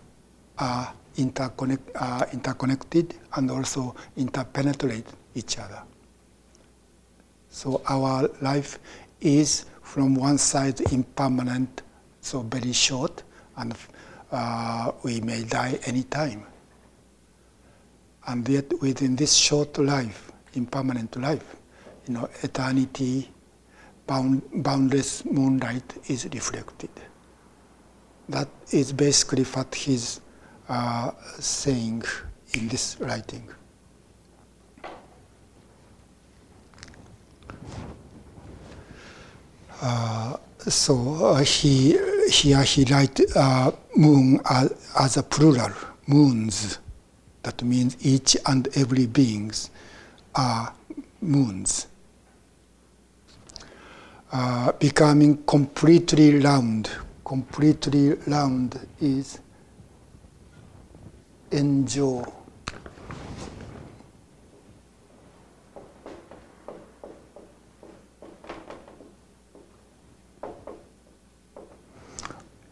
[0.58, 5.82] are, interconnect, are interconnected and also interpenetrate each other.
[7.50, 8.78] So our life
[9.24, 11.82] is from one side impermanent,
[12.20, 13.22] so very short,
[13.56, 13.74] and
[14.30, 16.44] uh, we may die anytime.
[18.26, 21.56] And yet within this short life, impermanent life,
[22.06, 23.30] you know, eternity,
[24.06, 26.90] bound, boundless moonlight is reflected.
[28.28, 30.20] That is basically what he's
[30.68, 32.02] uh, saying
[32.54, 33.48] in this writing.
[40.66, 41.98] So uh, he
[42.30, 45.72] here he write uh, moon as, as a plural,
[46.06, 46.78] moons.
[47.42, 49.68] That means each and every beings
[50.34, 50.72] are
[51.20, 51.86] moons.
[54.32, 56.90] Uh, becoming completely round.
[57.24, 59.38] Completely round is
[61.50, 62.43] enjo.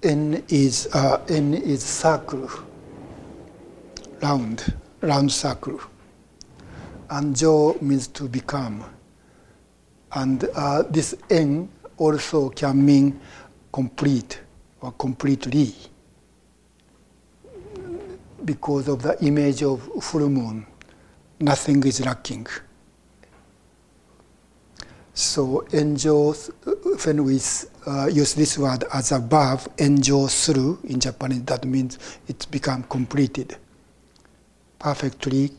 [0.02, 2.48] En is uh, En is circle,
[4.20, 5.78] round, round circle.
[7.08, 8.84] And Jo means to become.
[10.12, 13.20] And uh, this En also can mean
[13.72, 14.40] complete
[14.80, 15.72] or completely
[18.44, 20.66] because of the image of full moon.
[21.38, 22.46] Nothing is lacking.
[25.14, 26.34] So enjo,
[27.04, 27.38] when we
[27.86, 32.82] uh, use this word as a verb, enjo through in Japanese, that means it's become
[32.84, 33.56] completed,
[34.78, 35.50] perfectly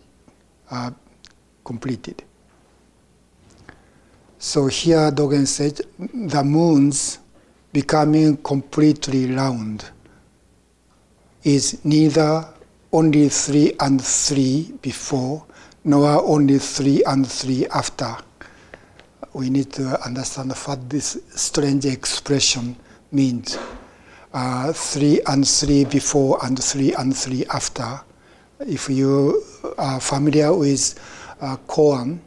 [0.72, 0.92] uh,
[1.64, 2.24] completed.
[4.40, 7.20] So here Dogen said the moons
[7.72, 9.86] becoming completely round
[11.44, 12.48] is neither
[12.92, 15.46] only three and three before,
[15.84, 18.18] nor only three and three after.
[19.34, 22.76] We need to understand what this strange expression
[23.12, 23.58] means.
[24.32, 28.02] Uh, three and three before and three and three after.
[28.60, 29.44] If you
[29.78, 31.00] are familiar with
[31.42, 32.20] uh, koan,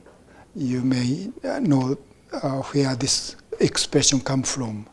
[0.55, 1.31] you may
[1.61, 1.97] know
[2.33, 4.87] uh, where this expression comes from.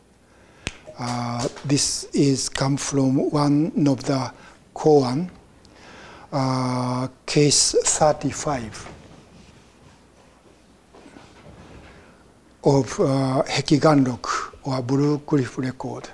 [0.98, 4.32] Uh, this is come from one of the
[4.74, 5.28] koan
[6.32, 8.93] uh, case 35
[12.64, 16.08] of uh, Hekiganrok or Blue Cliff record.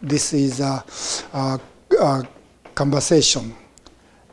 [0.00, 0.84] This is a,
[1.32, 1.60] a,
[2.00, 2.28] a
[2.74, 3.54] conversation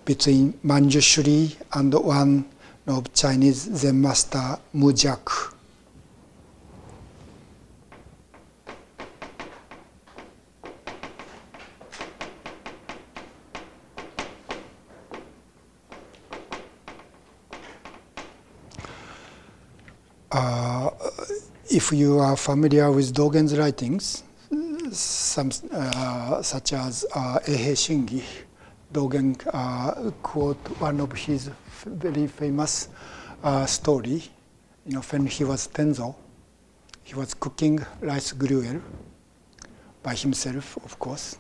[0.06, 2.46] between Manjushri and one
[2.86, 5.54] of Chinese Zen master Mujak.
[21.78, 24.24] If you are familiar with Dogen's writings,
[24.90, 28.24] some uh, such as uh, Eihei Shingi,
[28.92, 31.52] Dogen uh, quote one of his
[31.86, 32.90] very famous
[33.44, 34.24] uh, story.
[34.88, 36.16] You know, when he was Tenzo,
[37.04, 38.82] he was cooking rice gruel
[40.02, 41.38] by himself, of course.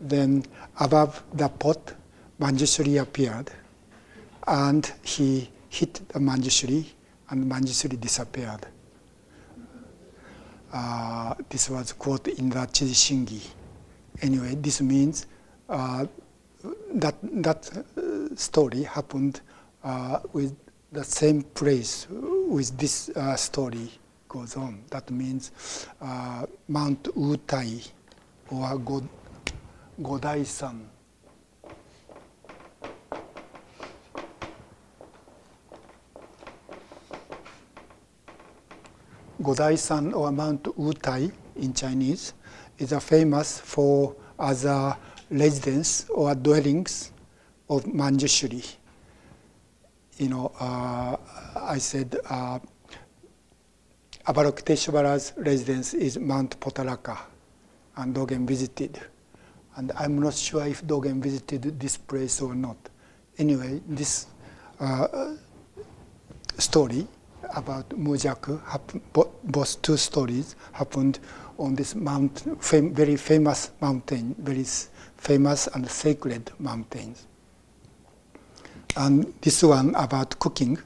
[0.00, 0.44] Then
[0.80, 1.92] above the pot,
[2.40, 3.50] Manjushri appeared,
[4.46, 6.86] and he hit the Manjushri,
[7.28, 8.66] and Manjushri disappeared.
[10.72, 13.40] Uh, this was quote in the Chiji Shingi.
[14.20, 15.26] Anyway, this means
[15.68, 16.06] uh,
[16.94, 19.40] that that uh, story happened
[19.84, 20.54] uh, with
[20.92, 23.90] the same place with this uh, story
[24.28, 24.82] goes on.
[24.90, 25.52] That means
[26.68, 27.88] Mount Wutai
[28.50, 29.08] or God,
[30.02, 30.88] Godai-san.
[39.42, 42.34] Godai-san or Mount Wutai in Chinese
[42.78, 44.96] is famous for as a
[45.30, 47.12] residence or dwellings
[47.68, 48.76] of Manjushri.
[50.18, 51.16] You know, uh,
[51.56, 52.58] I said uh,
[54.26, 57.18] Avalokiteshvara's residence is Mount Potaraka,
[57.96, 59.00] and Dogen visited.
[59.76, 62.76] And I'm not sure if Dogen visited this place or not.
[63.38, 64.26] Anyway, this
[64.80, 65.34] uh,
[66.58, 67.06] story
[67.54, 68.60] about Mujaku,
[69.44, 71.18] both two stories happened
[71.58, 74.64] on this mount, fam- very famous mountain, very
[75.16, 77.26] famous and sacred mountains.
[78.96, 80.78] And this one about cooking,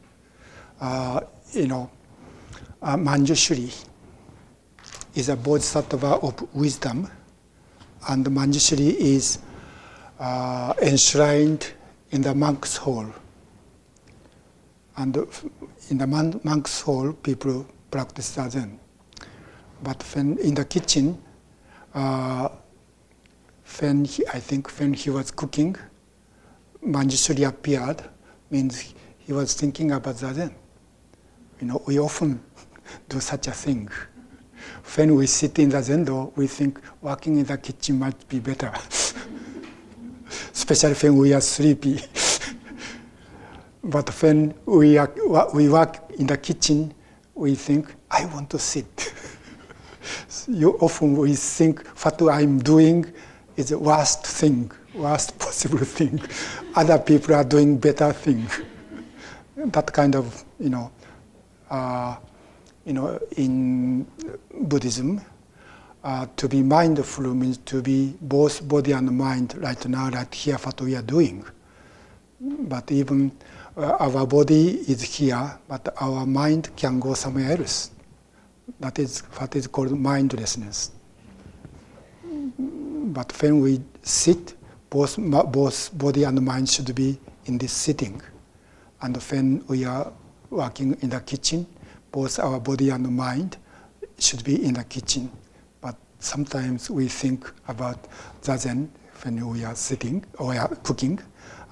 [0.80, 1.20] uh,
[1.52, 1.90] you know,
[2.82, 3.86] uh, Manjushri
[5.14, 7.08] is a bodhisattva of wisdom,
[8.08, 9.38] and Manjushri is
[10.18, 11.72] uh, enshrined
[12.10, 13.06] in the monk's hall.
[14.96, 15.16] And
[15.90, 16.06] in the
[16.44, 18.78] monk's hall, people practice zazen.
[19.82, 21.20] But when in the kitchen,
[21.94, 22.48] uh,
[23.80, 25.76] when he, I think when he was cooking,
[26.84, 28.02] Manjushri appeared,
[28.50, 30.52] means he was thinking about zazen.
[31.60, 32.42] You know, we often
[33.08, 33.88] do such a thing.
[34.94, 38.72] When we sit in the zendo, we think working in the kitchen might be better,
[40.52, 42.00] especially when we are sleepy.
[43.84, 45.12] but when we, are,
[45.54, 46.94] we work in the kitchen,
[47.34, 49.12] we think, I want to sit.
[50.48, 53.12] you often we think what I'm doing
[53.56, 56.20] is the worst thing, worst possible thing.
[56.74, 58.46] Other people are doing better thing.
[59.56, 60.90] that kind of, you know,
[61.70, 62.16] uh,
[62.84, 64.06] you know, in
[64.60, 65.20] Buddhism,
[66.04, 70.56] uh, to be mindful means to be both body and mind right now, right here,
[70.56, 71.44] what we are doing.
[72.40, 73.30] But even
[73.76, 77.90] uh, our body is here, but our mind can go somewhere else.
[78.80, 80.90] That is what is called mindlessness.
[82.58, 84.54] But when we sit,
[84.90, 88.20] both, both body and mind should be in this sitting.
[89.00, 90.12] And when we are
[90.50, 91.66] working in the kitchen,
[92.10, 93.56] both our body and mind
[94.18, 95.30] should be in the kitchen.
[95.80, 98.06] But sometimes we think about
[98.42, 98.88] zazen
[99.22, 101.18] when we are sitting or cooking,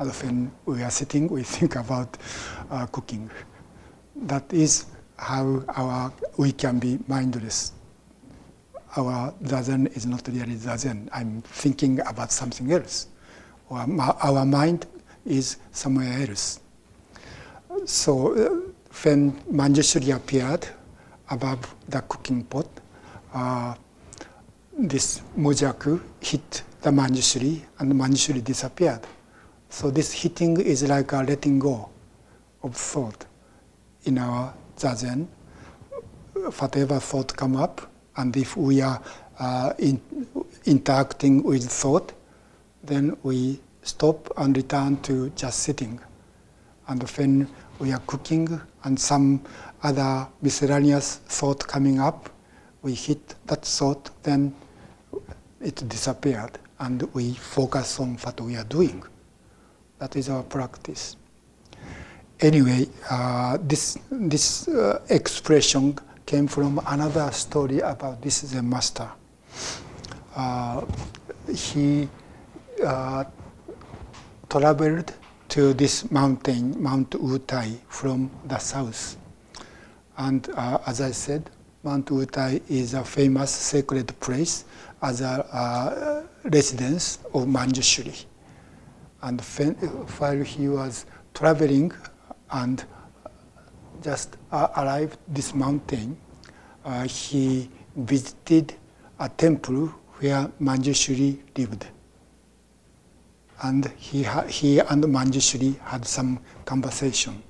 [0.08, 2.16] when we are sitting, we think about
[2.70, 3.30] uh, cooking.
[4.16, 4.86] That is
[5.16, 7.72] how our we can be mindless.
[8.96, 11.08] Our zazen is not really zazen.
[11.12, 13.08] I'm thinking about something else,
[13.68, 13.78] or
[14.22, 14.86] our mind
[15.24, 16.60] is somewhere else.
[17.84, 18.70] So uh,
[19.04, 20.66] when Manjushri appeared
[21.30, 22.66] above the cooking pot,
[23.32, 23.74] uh,
[24.76, 29.06] this Mujaku hit the Manjushri, and the Manjushri disappeared.
[29.70, 31.88] So this hitting is like a letting go
[32.62, 33.24] of thought
[34.04, 35.28] in our zazen,
[36.58, 39.00] whatever thought come up, and if we are
[39.38, 40.00] uh, in,
[40.66, 42.12] interacting with thought,
[42.82, 46.00] then we stop and return to just sitting.
[46.88, 47.48] And when
[47.78, 49.42] we are cooking and some
[49.84, 52.28] other miscellaneous thought coming up,
[52.82, 54.52] we hit that thought, then
[55.60, 59.04] it disappeared, and we focus on what we are doing.
[60.00, 61.16] That is our practice.
[62.40, 65.94] Anyway, uh, this this uh, expression
[66.24, 69.10] came from another story about this Zen master.
[70.34, 70.86] Uh,
[71.54, 72.08] he
[72.82, 73.24] uh,
[74.48, 75.12] traveled
[75.50, 79.18] to this mountain, Mount Wutai, from the south.
[80.16, 81.50] And uh, as I said,
[81.82, 84.64] Mount Wutai is a famous sacred place
[85.02, 88.24] as a uh, residence of Manjushri.
[89.22, 91.92] And while he was traveling
[92.50, 92.84] and
[94.02, 96.16] just uh, arrived this mountain,
[96.84, 98.74] uh, he visited
[99.18, 101.86] a temple where Manjushri lived.
[103.62, 107.42] And he, he and Manjushri had some conversation.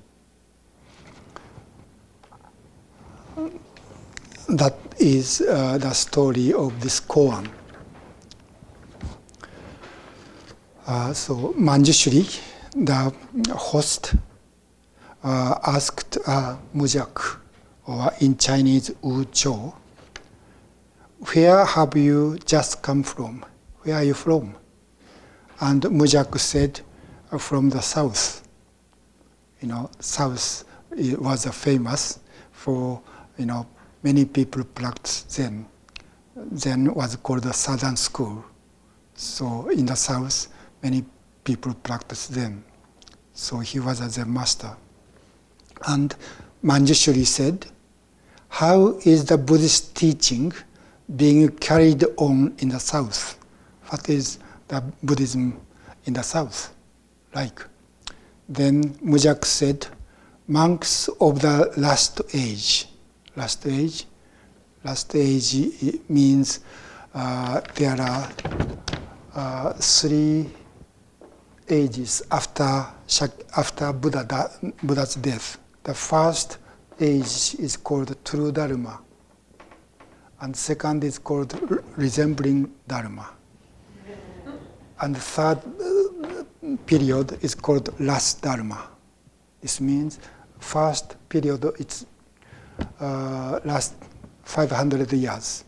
[4.49, 7.47] That is uh, the story of this koan.
[10.91, 12.41] Uh, so Manjushri,
[12.75, 13.13] the
[13.55, 14.13] host,
[15.23, 17.37] uh, asked uh, Mujaku,
[17.87, 19.73] or in Chinese Wuzhuo,
[21.31, 23.45] where have you just come from?
[23.83, 24.53] Where are you from?
[25.61, 26.81] And Mujaku said,
[27.31, 28.45] uh, from the south.
[29.61, 32.19] You know, south was famous
[32.51, 33.01] for,
[33.37, 33.65] you know,
[34.03, 35.65] many people practice Zen.
[36.53, 38.43] Zen was called the Southern School.
[39.13, 40.49] So in the south,
[40.83, 41.03] many
[41.43, 42.63] people practice Zen.
[43.33, 44.75] So he was a Zen master.
[45.87, 46.15] And
[46.63, 47.65] Manjushri said,
[48.49, 50.53] How is the Buddhist teaching
[51.15, 53.39] being carried on in the south?
[53.89, 55.59] What is the Buddhism
[56.05, 56.73] in the south
[57.33, 57.65] like?
[58.47, 59.87] Then Mujaku said,
[60.47, 62.87] Monks of the last age.
[63.35, 64.05] Last age?
[64.83, 65.55] Last age
[66.09, 66.59] means
[67.13, 68.29] uh, there are
[69.33, 70.49] uh, three
[71.71, 72.85] ages after,
[73.57, 74.51] after Buddha,
[74.83, 75.57] Buddha's death.
[75.83, 76.57] The first
[76.99, 78.99] age is called true Dharma,
[80.41, 81.57] and second is called
[81.95, 83.29] resembling Dharma.
[84.99, 88.89] And the third uh, period is called last Dharma.
[89.61, 90.19] This means
[90.59, 92.05] first period it's
[92.99, 93.95] uh, last
[94.43, 95.63] 500 years.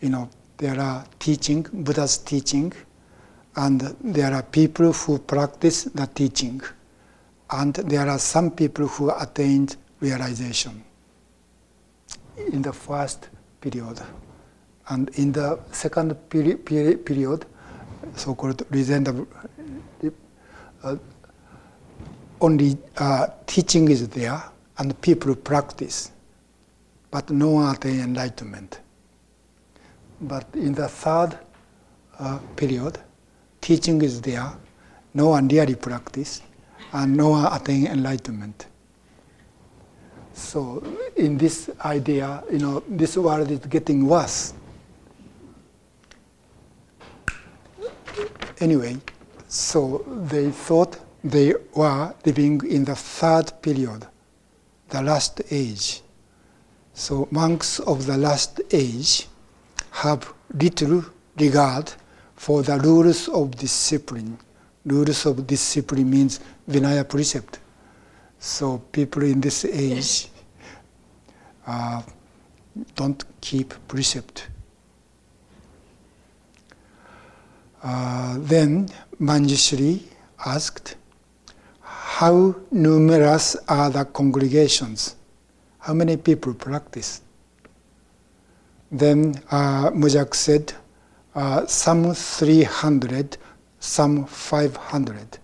[0.00, 2.72] You know, there are teaching, Buddha's teaching,
[3.56, 6.60] and there are people who practice the teaching
[7.50, 10.82] and there are some people who attained realization
[12.50, 13.28] in the first
[13.60, 14.00] period.
[14.88, 17.46] And in the second peri- peri- period,
[18.16, 19.28] so called reasonable,
[20.82, 20.96] uh,
[22.40, 24.42] only uh, teaching is there
[24.78, 26.10] and people practice,
[27.10, 28.80] but no one attain enlightenment.
[30.20, 31.38] But in the third
[32.18, 32.98] uh, period,
[33.62, 34.52] teaching is there,
[35.14, 36.42] no one really practice,
[36.92, 38.66] and no one attain enlightenment.
[40.34, 40.82] So
[41.16, 44.52] in this idea, you know, this world is getting worse.
[48.60, 48.96] Anyway,
[49.48, 54.06] so they thought they were living in the third period,
[54.88, 56.02] the last age.
[56.94, 59.28] So monks of the last age
[59.90, 61.04] have little
[61.38, 61.92] regard
[62.42, 64.36] for the rules of discipline.
[64.84, 67.60] Rules of discipline means Vinaya precept.
[68.40, 70.26] So people in this age
[71.64, 72.02] uh,
[72.96, 74.48] don't keep precept.
[77.80, 78.88] Uh, then
[79.20, 80.02] Manjushri
[80.44, 80.96] asked,
[81.80, 85.14] How numerous are the congregations?
[85.78, 87.20] How many people practice?
[88.90, 90.74] Then uh, Mujaku said,
[91.34, 93.36] uh, Some 300,
[93.80, 95.38] some 500.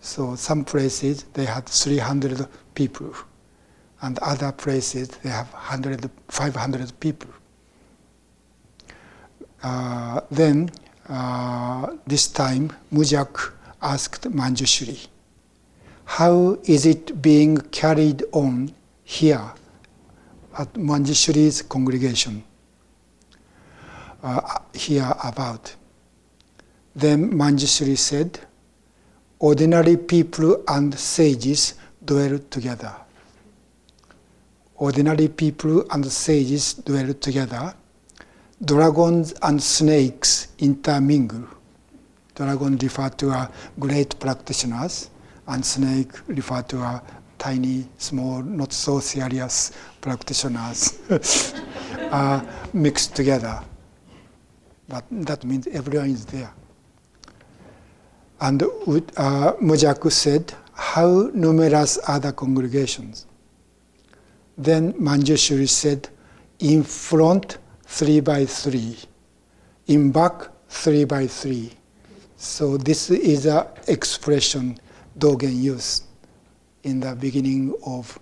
[0.00, 3.12] So some places they had 300 people,
[4.02, 7.30] and other places they have 100, 500 people.
[9.62, 10.70] Uh, then
[11.08, 13.52] uh, this time Mujaku
[13.82, 15.08] asked Manjushri,
[16.04, 19.50] how is it being carried on here
[20.56, 22.44] at Manjushri's congregation?
[24.26, 25.72] Uh, here about.
[26.96, 28.40] Then Manjushri said,
[29.38, 31.74] ordinary people and sages
[32.04, 32.92] dwell together.
[34.74, 37.72] Ordinary people and sages dwell together.
[38.64, 41.46] Dragons and snakes intermingle.
[42.34, 43.48] Dragon refer to a
[43.78, 45.08] great practitioners,
[45.46, 47.00] and snake refer to a
[47.38, 49.70] tiny, small, not so serious
[50.00, 50.98] practitioners
[52.10, 53.62] are mixed together.
[54.88, 56.52] But that means everyone is there.
[58.40, 58.66] And uh,
[59.60, 63.26] Mujaku said, How numerous are the congregations?
[64.58, 66.08] Then Manjushri said,
[66.60, 68.96] In front, three by three.
[69.86, 71.72] In back, three by three.
[72.36, 74.78] So this is an expression
[75.18, 76.04] Dogen used
[76.82, 78.18] in the beginning of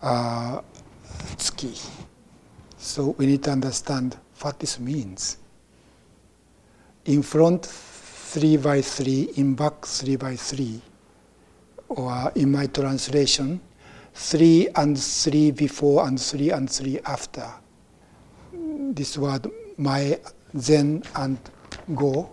[0.00, 0.60] uh,
[1.36, 1.90] Tsuki.
[2.76, 5.38] So we need to understand what this means.
[7.08, 10.78] In front, three by three, in back, three by three.
[11.88, 13.62] Or in my translation,
[14.12, 17.50] three and three before and three and three after.
[18.52, 20.20] This word, my,
[20.58, 21.38] zen, and
[21.94, 22.28] go.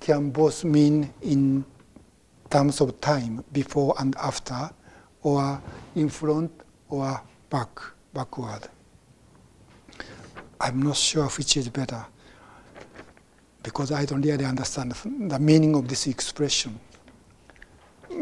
[0.00, 1.64] Can both mean in
[2.50, 4.70] terms of time, before and after,
[5.22, 5.60] or
[5.94, 6.50] in front
[6.88, 7.80] or back,
[8.12, 8.68] backward.
[10.60, 12.04] I'm not sure which is better
[13.62, 16.78] because I don't really understand the meaning of this expression.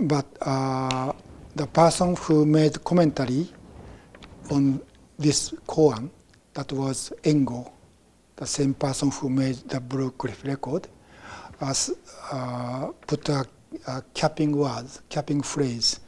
[0.02, 1.12] But uh,
[1.54, 3.48] the person who made commentary
[4.50, 4.80] on
[5.18, 6.10] this koan,
[6.54, 7.72] that was Engo,
[8.36, 10.88] the same person who made the Blue Cliff record,
[11.60, 11.92] has
[12.30, 13.44] uh, put a,
[13.86, 16.00] a capping word, capping phrase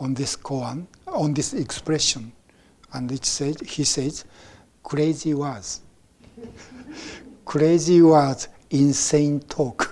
[0.00, 2.32] on this koan, on this expression.
[2.92, 4.24] And it said, he says,
[4.82, 5.80] crazy words.
[7.44, 9.90] crazy words, insane talk.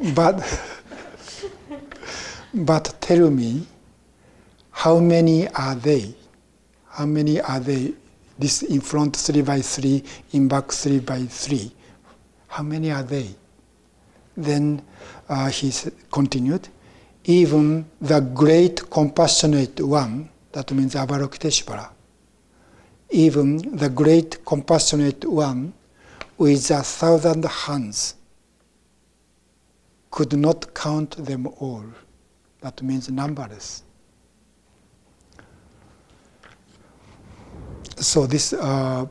[0.14, 0.62] but,
[2.54, 3.66] but tell me,
[4.70, 6.14] how many are they?
[6.90, 7.94] How many are they?
[8.38, 11.72] This in front three by three, in back three by three.
[12.48, 13.34] How many are they?
[14.36, 14.82] Then
[15.28, 15.72] uh, he
[16.12, 16.68] continued,
[17.26, 21.90] even the great compassionate one, that means Avalokiteshvara,
[23.10, 25.72] even the great compassionate one
[26.38, 28.14] with a thousand hands
[30.10, 31.84] could not count them all.
[32.60, 33.82] That means numberless.
[37.96, 39.06] So this uh,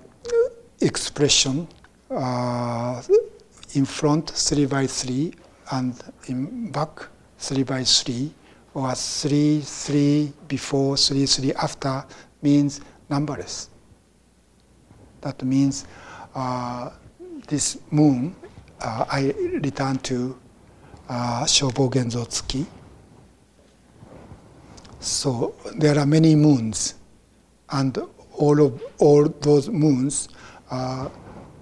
[0.80, 1.68] expression
[2.10, 3.02] uh,
[3.74, 5.34] in front three by three
[5.72, 8.34] and in back three by three,
[8.74, 12.04] or three, three before, three, three after
[12.42, 13.70] means numberless.
[15.22, 15.86] That means
[16.36, 16.90] uh,
[17.48, 18.36] this moon,
[18.82, 20.38] uh, I return to
[21.08, 22.66] uh, Shobogenzo Tsuki.
[25.00, 26.96] So there are many moons,
[27.70, 27.98] and
[28.34, 30.30] all of all those moons
[30.70, 31.12] are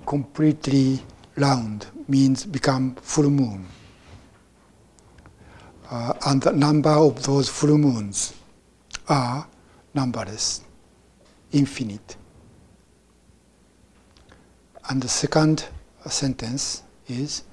[0.05, 0.99] completely
[1.35, 3.67] round, means become full moon
[5.89, 8.33] uh, and the number of those full moons
[9.07, 9.47] are
[9.93, 10.61] numberless,
[11.51, 12.15] infinite.
[14.89, 15.65] And the second
[16.07, 17.43] sentence is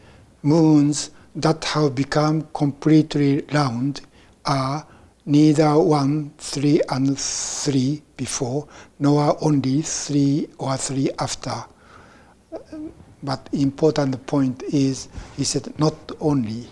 [0.42, 4.00] moons that have become completely round
[4.44, 4.86] are
[5.26, 8.66] neither one, three, and three before,
[8.98, 11.64] nor only three or three after.
[13.22, 16.66] But important point is, he said, not only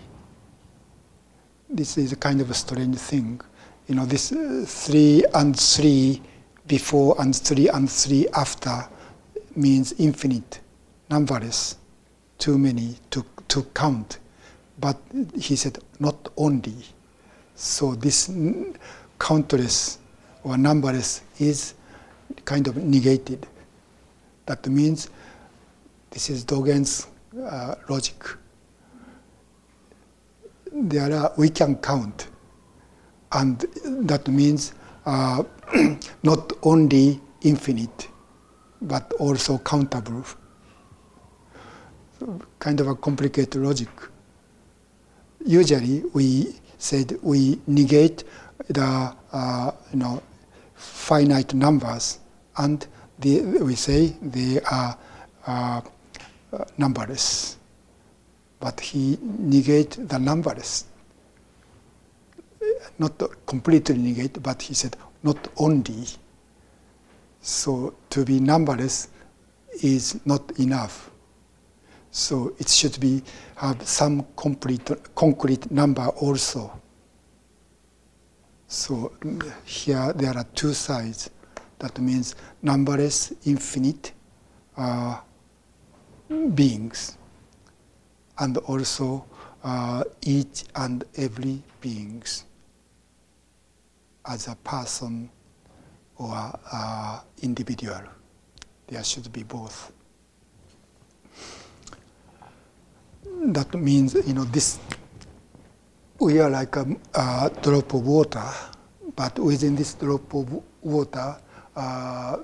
[1.70, 3.40] this is a kind of a strange thing.
[3.86, 6.22] You know, this uh, three and three
[6.66, 8.86] before and three and three after
[9.56, 10.60] means infinite,
[11.10, 11.76] numberless,
[12.38, 14.18] too many to, to count.
[14.80, 14.96] But
[15.38, 16.76] he said, not only.
[17.54, 18.30] So this
[19.18, 19.98] countless
[20.44, 21.74] or numberless is
[22.44, 23.46] kind of negated.
[24.46, 25.10] That means
[26.10, 27.08] this is Dogen's
[27.42, 28.24] uh, logic
[30.82, 32.28] there are, we can count.
[33.32, 34.72] And that means
[35.06, 35.42] uh,
[36.22, 38.08] not only infinite,
[38.82, 40.24] but also countable.
[42.58, 43.88] Kind of a complicated logic.
[45.44, 48.24] Usually we said we negate
[48.68, 50.22] the uh, you know
[50.74, 52.18] finite numbers
[52.56, 52.86] and
[53.20, 54.96] the, we say they are
[55.46, 55.80] uh,
[56.76, 57.57] numberless
[58.60, 60.84] but he negate the numberless.
[62.98, 66.06] Not completely negate, but he said not only.
[67.40, 69.08] So to be numberless
[69.82, 71.10] is not enough.
[72.10, 73.22] So it should be
[73.56, 76.72] have some complete concrete number also.
[78.66, 79.12] So
[79.64, 81.30] here there are two sides.
[81.78, 84.12] That means numberless, infinite
[84.76, 85.20] uh,
[86.54, 87.17] beings
[88.38, 89.24] and also
[89.64, 92.44] uh, each and every beings
[94.26, 95.30] as a person
[96.16, 98.00] or uh, individual.
[98.86, 99.92] There should be both.
[103.24, 104.78] That means, you know, this,
[106.18, 108.44] we are like a, a drop of water,
[109.14, 111.36] but within this drop of water,
[111.76, 112.38] uh,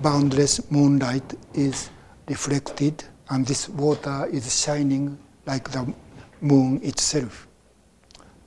[0.00, 1.90] boundless moonlight is
[2.28, 5.16] reflected, and this water is shining
[5.46, 5.92] like the
[6.40, 7.46] moon itself.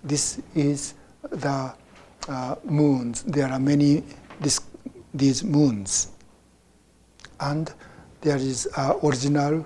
[0.04, 0.94] This is
[1.30, 1.74] the
[2.28, 3.24] uh, moons.
[3.24, 4.04] There are many
[4.40, 4.60] this,
[5.14, 6.10] these moons,
[7.40, 7.74] and
[8.22, 9.66] there is an original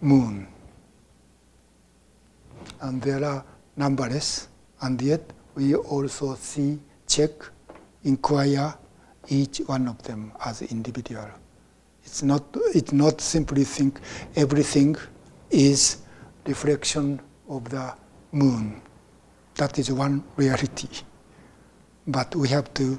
[0.00, 0.46] moon,
[2.80, 3.44] and there are
[3.76, 4.48] numberless,
[4.80, 5.20] and yet
[5.54, 7.30] we also see, check,
[8.04, 8.74] inquire
[9.28, 11.28] each one of them as individual.
[12.06, 14.00] It's not, it's not simply think
[14.36, 14.96] everything
[15.50, 15.98] is
[16.46, 17.92] reflection of the
[18.30, 18.80] moon.
[19.56, 20.88] That is one reality.
[22.06, 22.98] But we have to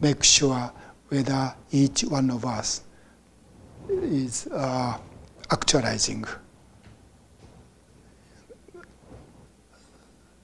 [0.00, 0.72] make sure
[1.08, 2.82] whether each one of us
[3.90, 4.96] is uh,
[5.50, 6.24] actualizing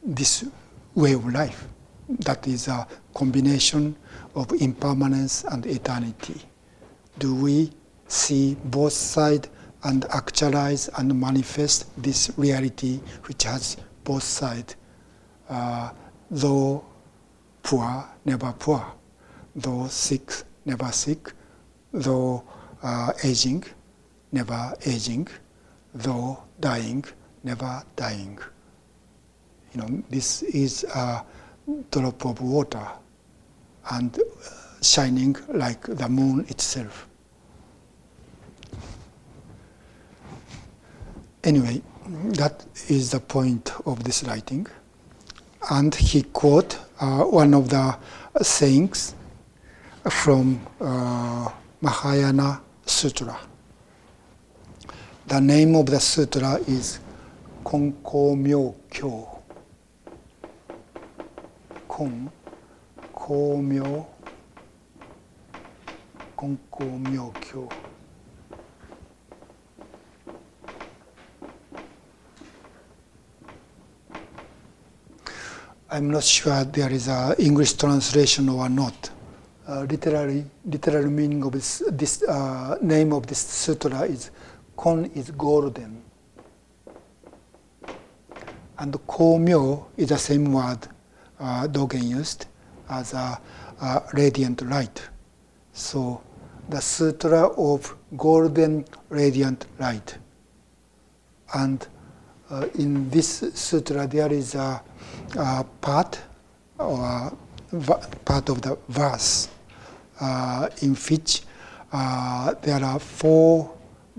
[0.05, 0.45] this
[0.95, 1.67] way of life.
[2.09, 3.97] That is a combination
[4.35, 6.43] of impermanence and eternity.
[7.19, 7.73] Do we
[8.13, 9.49] see both sides
[9.85, 14.77] and actualize and manifest this reality which has both sides?
[15.49, 15.91] Uh,
[16.31, 16.85] though
[17.63, 18.85] poor, never poor.
[19.57, 20.31] Though sick,
[20.67, 21.33] never sick.
[21.93, 22.45] Though
[22.83, 23.65] uh, aging,
[24.31, 25.29] never aging.
[25.95, 27.05] Though dying,
[27.43, 28.39] never dying.
[29.73, 31.25] You know, this is a
[31.91, 32.87] drop of water
[33.91, 37.09] and uh, shining like the moon itself.
[41.45, 44.67] Anyway, that is the point of this writing.
[45.71, 47.97] And he quote uh, one of the
[48.43, 49.15] sayings
[50.09, 53.39] from uh, Mahayana Sutra.
[55.27, 56.99] The name of the sutra is
[57.65, 59.41] Konko Myo Kyo.
[61.89, 62.31] Kon
[63.15, 64.07] Ko Myo
[66.37, 67.69] Konko Myo Kyo.
[75.95, 79.11] I'm not sure there is an English translation or not.
[79.69, 84.31] Uh, literally, literal meaning of this, this uh, name of this sutra is
[84.75, 86.03] kon is golden,
[88.79, 90.79] and komyo is the same word
[91.39, 92.47] uh, Dogen used
[92.89, 93.39] as a,
[93.83, 95.03] a radiant light.
[95.75, 96.23] So
[96.71, 100.17] the sutra of golden radiant light.
[101.53, 101.87] And
[102.53, 104.83] uh, in this sutra there is a,
[105.39, 106.21] a part
[106.79, 107.33] or a
[108.25, 109.49] part of the verse
[110.21, 111.43] uh, in which
[111.93, 113.75] uh, there are four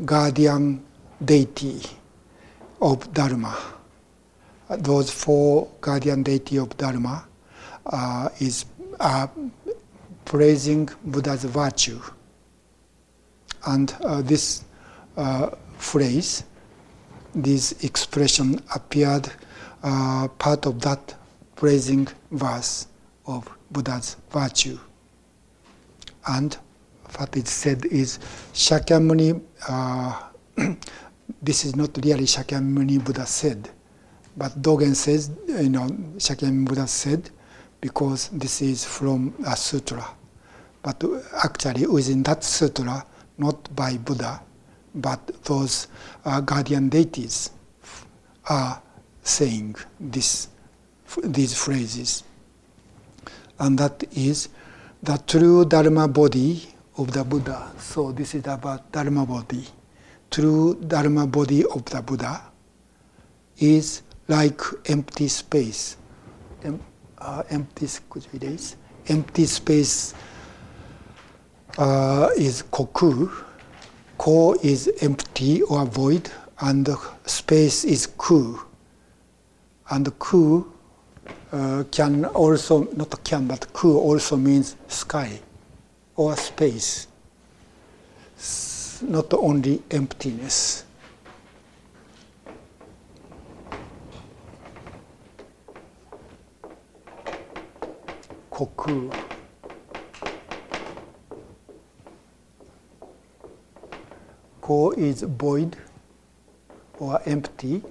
[0.06, 0.84] guardian
[1.24, 1.82] deity
[2.82, 3.56] of Dharma.
[4.70, 7.26] Those four guardian deity of Dharma
[7.86, 8.66] uh, is
[9.00, 9.28] uh,
[10.26, 12.02] praising Buddha's virtue.
[13.66, 14.66] And uh, this
[15.16, 16.44] uh, phrase,
[17.36, 19.32] this expression appeared
[19.84, 21.16] uh, part of that
[21.56, 22.88] praising verse
[23.26, 24.80] of Buddha's virtue.
[26.28, 26.58] And
[27.18, 28.20] what it said is
[28.54, 30.22] Shakyamuni, uh,
[31.42, 33.70] this is not really Shakyamuni Buddha said,
[34.38, 37.30] but Dogen says, you know, Shakyamuni Buddha said,
[37.82, 40.06] because this is from a sutra.
[40.82, 41.04] But
[41.44, 43.06] actually, within that sutra,
[43.38, 44.42] not by Buddha,
[44.96, 45.88] but those
[46.26, 47.52] uh, guardian deities
[48.50, 48.82] are
[49.22, 50.50] saying this,
[51.24, 52.24] these phrases.
[53.60, 54.50] And that is
[55.02, 56.68] the true Dharma body
[56.98, 57.72] of the Buddha.
[57.80, 59.66] So, this is about Dharma body.
[60.30, 62.42] True Dharma body of the Buddha
[63.58, 65.98] is like empty space
[67.24, 67.88] uh, empty
[68.38, 68.76] days.
[69.08, 70.14] Empty space
[71.78, 73.30] uh, is koku.
[74.24, 76.88] Ko is empty or void, and
[77.26, 78.58] space is ku.
[79.90, 80.72] And ku
[81.52, 85.42] uh, can also, not can, but ku also means sky
[86.16, 87.08] or space,
[89.02, 90.86] not only emptiness.
[98.50, 99.12] koku.
[104.64, 105.76] Ko is void
[106.98, 107.84] or empty,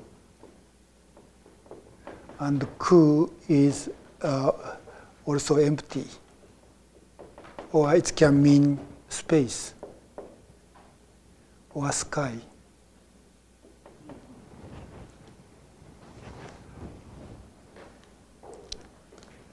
[2.40, 3.90] and ku is
[4.22, 4.52] uh,
[5.26, 6.06] also empty
[7.72, 9.74] or it can mean space
[11.74, 12.34] or sky.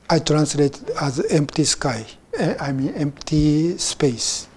[0.09, 2.05] I translate as empty sky.
[2.37, 4.47] Eh, I mean empty space.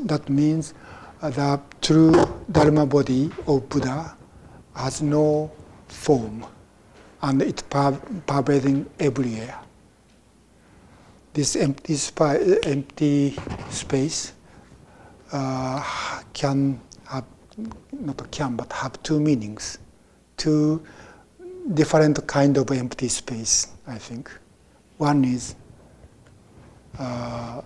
[0.00, 0.74] That means
[1.20, 2.14] the true
[2.50, 4.16] Dharma body of Buddha
[4.74, 5.50] has no
[5.88, 6.46] form
[7.22, 9.58] and it's pervading everywhere.
[11.32, 11.96] This empty,
[12.64, 13.36] empty
[13.70, 14.32] space
[15.32, 17.24] uh, can have,
[17.92, 19.78] not can, but have two meanings,
[20.36, 20.82] two
[21.74, 24.30] different kind of empty space, I think.
[24.96, 25.54] One is,
[26.98, 27.62] uh,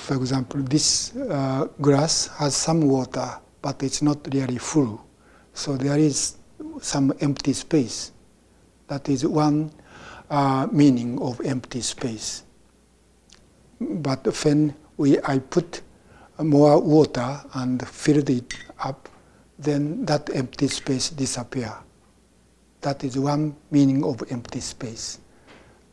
[0.00, 3.28] for example, this uh, glass has some water,
[3.62, 5.04] but it's not really full.
[5.52, 6.36] So there is
[6.80, 8.12] some empty space.
[8.88, 9.70] That is one
[10.30, 12.44] uh, meaning of empty space.
[13.80, 15.82] But when we, I put
[16.38, 19.08] more water and filled it up,
[19.58, 21.72] then that empty space disappear.
[22.80, 25.18] That is one meaning of empty space.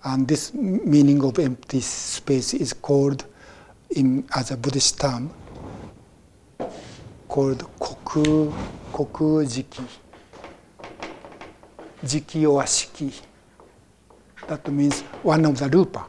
[0.03, 3.25] And this meaning of empty space is called,
[3.91, 5.31] in, as a Buddhist term,
[7.27, 8.51] called koku,
[8.91, 9.83] koku jiki.
[12.03, 13.13] Jiki or shiki.
[14.47, 16.05] That means one of the rupa.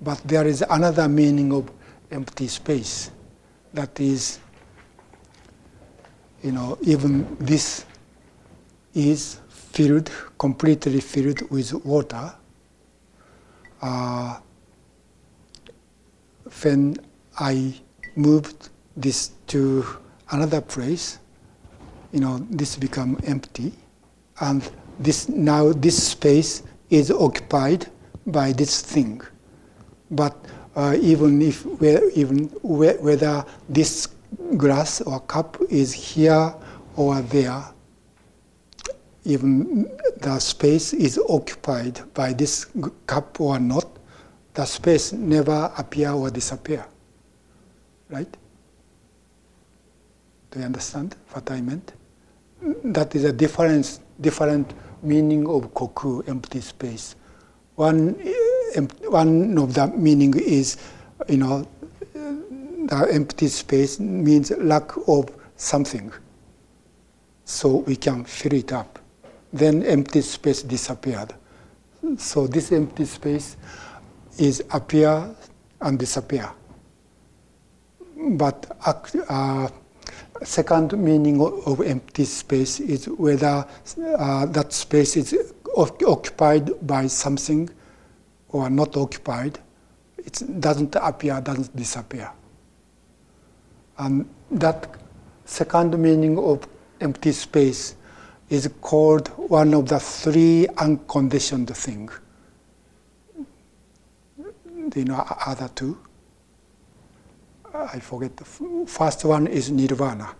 [0.00, 1.70] But there is another meaning of
[2.10, 3.10] empty space.
[3.72, 4.40] That is,
[6.42, 7.86] you know, even this
[8.94, 12.34] is filled, completely filled with water.
[13.80, 14.38] Uh,
[16.64, 16.96] when
[17.38, 17.74] I
[18.16, 19.84] moved this to
[20.30, 21.18] another place,
[22.12, 23.72] you know, this become empty,
[24.40, 27.86] and this now this space is occupied
[28.26, 29.20] by this thing.
[30.10, 30.36] But
[30.76, 31.66] uh, even if
[32.14, 34.08] even whether this
[34.56, 36.54] glass or cup is here
[36.96, 37.64] or there,
[39.24, 39.90] even
[40.20, 42.66] the space is occupied by this
[43.06, 43.88] cup or not,
[44.54, 46.84] the space never appear or disappear.
[48.10, 48.36] Right?
[50.50, 51.92] Do you understand what I meant?
[52.84, 57.16] That is a difference, different meaning of koku, empty space.
[57.74, 58.10] One,
[59.08, 60.76] one of the meaning is,
[61.28, 61.66] you know,
[62.14, 66.12] the empty space means lack of something.
[67.44, 68.98] So we can fill it up
[69.52, 71.34] then empty space disappeared.
[72.16, 73.56] So this empty space
[74.38, 75.34] is appear
[75.80, 76.50] and disappear.
[78.16, 78.76] But
[79.28, 79.68] uh,
[80.44, 83.66] second meaning of empty space is whether
[84.18, 87.68] uh, that space is occupied by something
[88.48, 89.58] or not occupied.
[90.18, 92.30] It doesn't appear, doesn't disappear.
[93.98, 94.94] And that
[95.44, 96.66] second meaning of
[97.00, 97.96] empty space
[98.50, 102.12] is called one of the three unconditioned things.
[104.94, 105.98] You know other two?
[107.74, 108.36] I forget.
[108.36, 108.44] The
[108.86, 110.34] first one is nirvana,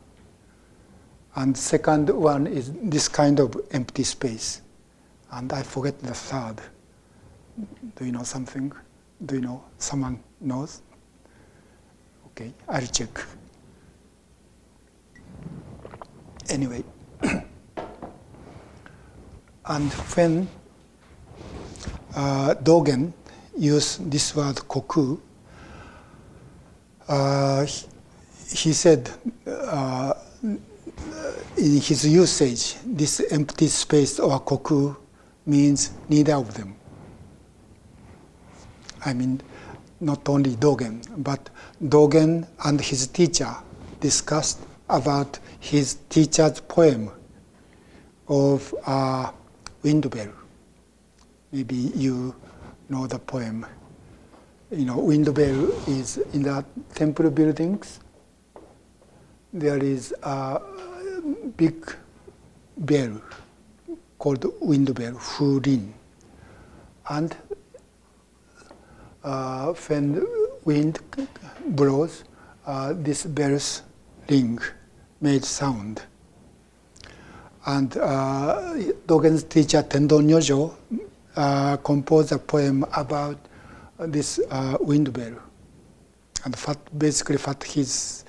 [1.37, 4.63] and second one is this kind of empty space,
[5.31, 6.57] and I forget the third.
[7.97, 8.73] Do you know something?
[9.25, 9.65] Do you know?
[9.79, 10.83] Someone knows?
[12.27, 13.25] Okay, I'll check.
[16.49, 16.85] Anyway.
[19.65, 20.49] And when
[22.17, 23.13] uh, Dogen
[23.57, 25.19] used this word koku,
[27.09, 27.67] uh,
[28.51, 29.11] he, said
[29.47, 30.15] uh,
[31.57, 34.95] in his usage, this empty space or koku
[35.47, 36.75] means neither of them.
[39.05, 39.41] I mean,
[40.01, 41.51] not only Dogen, but
[41.83, 43.55] Dogen and his teacher
[44.01, 47.11] discussed about his teacher's poem
[48.29, 49.31] of uh,
[49.83, 50.33] wind bell.
[51.51, 52.35] Maybe you
[52.93, 53.65] know the poem.
[54.71, 56.65] You know, wind bell is in the
[56.95, 58.01] temple buildings.
[59.53, 60.61] There is a
[61.57, 61.95] big
[62.77, 63.21] bell
[64.19, 65.93] called wind bell, Furin.
[67.09, 67.37] And
[69.25, 70.25] uh, when
[70.65, 71.01] wind
[71.67, 72.25] blows,
[72.67, 73.83] uh, this bells
[74.29, 74.59] ring,
[75.21, 76.03] made sound.
[77.67, 78.75] And uh,
[79.07, 80.75] Dogen's teacher Tendo Nyojo
[81.37, 83.39] uh, composed a poem about
[83.99, 85.35] this uh, wind bell.
[86.45, 88.25] And what, basically what his,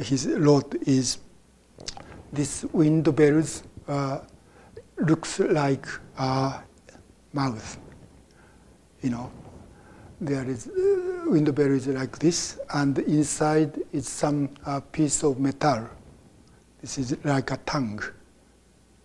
[0.00, 1.18] his wrote is
[2.32, 4.20] this wind bells uh,
[4.98, 5.86] looks like
[6.18, 6.60] a
[7.32, 7.78] mouth,
[9.02, 9.30] you know.
[10.20, 15.38] there is uh, window bell is like this, and inside is some uh, piece of
[15.38, 15.88] metal.
[16.80, 18.02] This is like a tongue.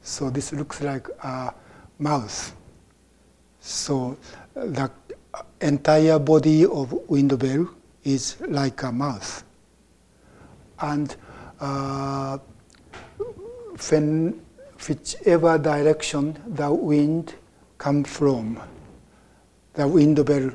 [0.02, 1.54] So this looks like a
[2.00, 2.56] mouth.
[3.62, 4.18] So
[4.56, 4.92] the
[5.62, 7.70] entire body of window bell
[8.04, 9.44] is like a mouth.
[10.80, 11.16] And
[11.60, 12.40] uh,
[13.90, 14.42] when
[14.88, 17.36] whichever direction the wind
[17.78, 18.60] come from,
[19.76, 20.52] the window bell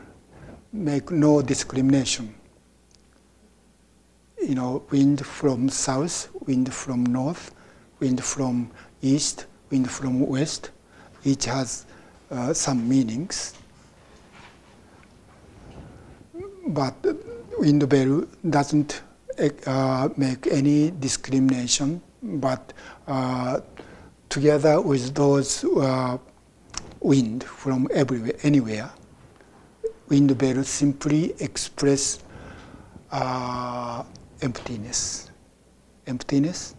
[0.72, 2.34] make no discrimination.
[4.42, 7.54] You know, wind from south, wind from north,
[8.00, 10.70] wind from east, wind from west,
[11.24, 11.85] each has
[12.30, 13.54] uh, some meanings.
[16.68, 16.94] But
[17.58, 19.02] wind bell doesn't
[19.66, 22.72] uh, make any discrimination, but
[23.06, 23.60] uh,
[24.28, 26.18] together with those uh,
[27.00, 28.90] wind from everywhere, anywhere,
[30.08, 32.20] wind bell simply express
[33.12, 34.02] uh,
[34.42, 35.30] emptiness.
[36.06, 36.74] Emptiness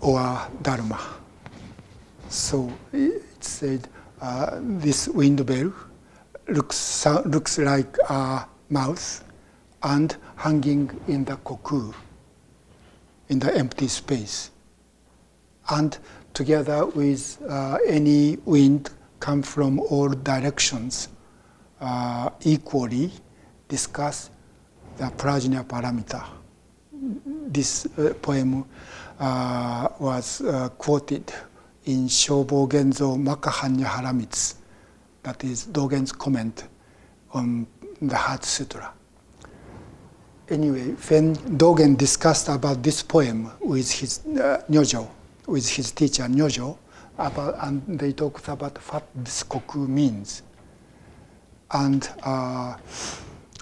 [0.00, 1.19] or dharma.
[2.30, 3.88] So it said
[4.20, 5.72] uh, this wind bell
[6.46, 9.24] looks, looks like a mouth
[9.82, 11.92] and hanging in the koku,
[13.30, 14.52] in the empty space.
[15.70, 15.98] And
[16.32, 21.08] together with uh, any wind come from all directions
[21.80, 23.10] uh, equally
[23.66, 24.30] discuss
[24.98, 26.24] the prajna paramita.
[26.92, 28.64] This uh, poem
[29.18, 31.32] uh, was uh, quoted
[31.90, 34.54] in Shobo Genzo Makahanya Haramitsu,
[35.24, 36.68] that is Dogen's comment
[37.32, 37.66] on
[38.00, 38.92] the Heart Sutra.
[40.48, 45.08] Anyway, when Dogen discussed about this poem with his uh, Nyojo,
[45.46, 46.78] with his teacher Nyojo,
[47.18, 50.42] about, and they talked about what this koku means.
[51.72, 52.76] And uh,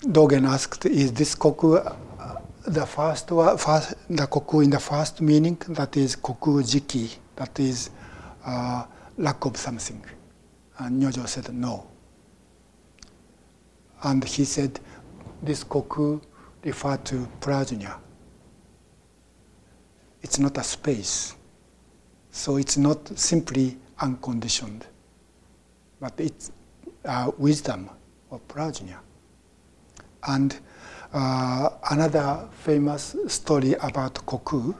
[0.03, 1.79] Dogen asked, is this koku
[2.66, 7.91] the first, first, the koku in the first meaning, that is koku jiki, that is
[8.49, 8.87] uh,
[9.19, 10.03] lack of something.
[10.79, 11.87] And Nyojo said no.
[14.03, 14.81] And he said,
[15.43, 16.21] this koku
[16.65, 17.99] refer to prajna.
[20.23, 21.35] It's not a space.
[22.31, 24.87] So it's not simply unconditioned,
[26.01, 26.53] but it's
[27.05, 27.91] uh, wisdom
[28.31, 28.99] or prajna.
[30.27, 30.59] And
[31.13, 34.75] uh, another famous story about koku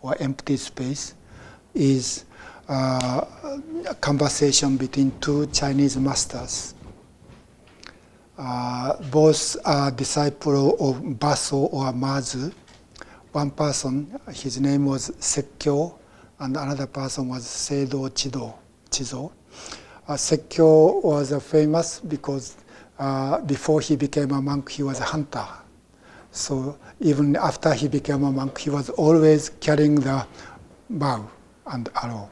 [0.00, 1.14] or empty space
[1.74, 2.24] is
[2.72, 3.26] uh,
[3.90, 6.74] a conversation between two Chinese masters.
[8.38, 12.50] Uh, both are disciples of Baso or Mazu.
[13.32, 15.98] One person, his name was Sekkyo,
[16.38, 18.54] and another person was Seido Chido,
[18.90, 19.32] Chizo.
[20.08, 22.56] Uh, Sekkyo was uh, famous because
[22.98, 25.46] uh, before he became a monk, he was a hunter.
[26.30, 30.26] So even after he became a monk, he was always carrying the
[30.88, 31.30] bow
[31.66, 32.30] and arrow.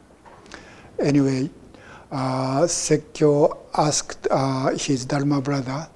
[1.01, 1.49] Anyway,
[2.13, 5.89] uh, Sekkyo asked uh, his Dharma brother,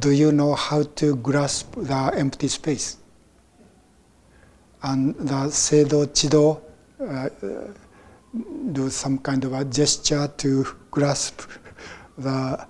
[0.00, 2.96] Do you know how to grasp the empty space?
[4.82, 6.60] And the Seido Chido
[7.00, 7.28] uh,
[8.72, 11.42] do some kind of a gesture to grasp
[12.18, 12.66] the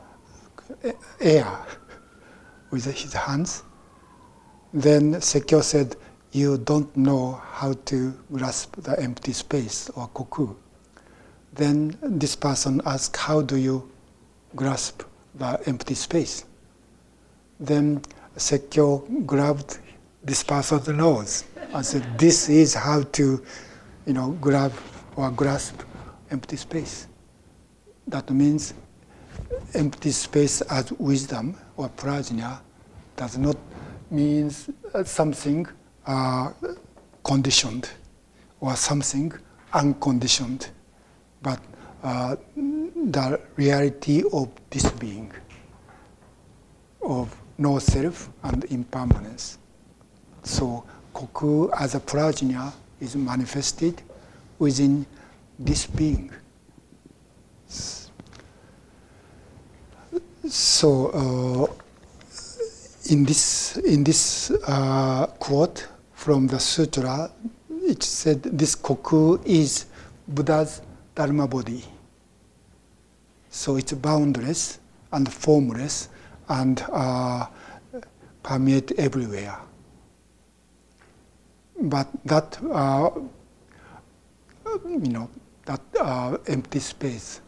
[1.20, 1.47] air
[2.70, 3.62] with his hands.
[4.74, 5.97] Then Sekkyo said,
[6.32, 10.55] You don't know how to grasp the empty space or koku.
[11.61, 13.86] Then this person asked, How do you
[14.56, 15.02] grasp
[15.34, 16.46] the empty space?
[17.61, 18.00] Then
[18.34, 19.78] Sekkyo grabbed
[20.24, 21.44] this person's nose
[21.74, 23.44] and said, This is how to
[24.06, 24.72] you know, grab
[25.16, 25.82] or grasp
[26.30, 27.08] empty space.
[28.06, 28.72] That means
[29.74, 32.61] empty space as wisdom or prajna
[33.16, 33.58] does not
[34.11, 34.50] mean
[35.04, 35.66] something
[36.06, 36.52] uh,
[37.22, 37.90] conditioned
[38.61, 39.34] or something
[39.74, 40.70] unconditioned,
[41.43, 41.61] but
[42.03, 45.32] uh, the reality of this being,
[47.03, 49.59] of no self and impermanence.
[50.43, 54.03] So, koku as a prajna is manifested
[54.59, 55.07] within
[55.59, 56.30] this being.
[60.49, 61.66] So, uh,
[63.11, 67.30] in this in this uh, quote from the sutra,
[67.68, 69.86] it said this koku is
[70.28, 70.80] Buddha's
[71.14, 71.84] dharma body.
[73.48, 74.78] So it's boundless
[75.12, 76.08] and formless
[76.48, 77.46] and uh,
[78.42, 79.58] permeate everywhere
[81.80, 83.11] but that uh,
[84.84, 85.30] you know
[85.64, 87.40] that uh, empty space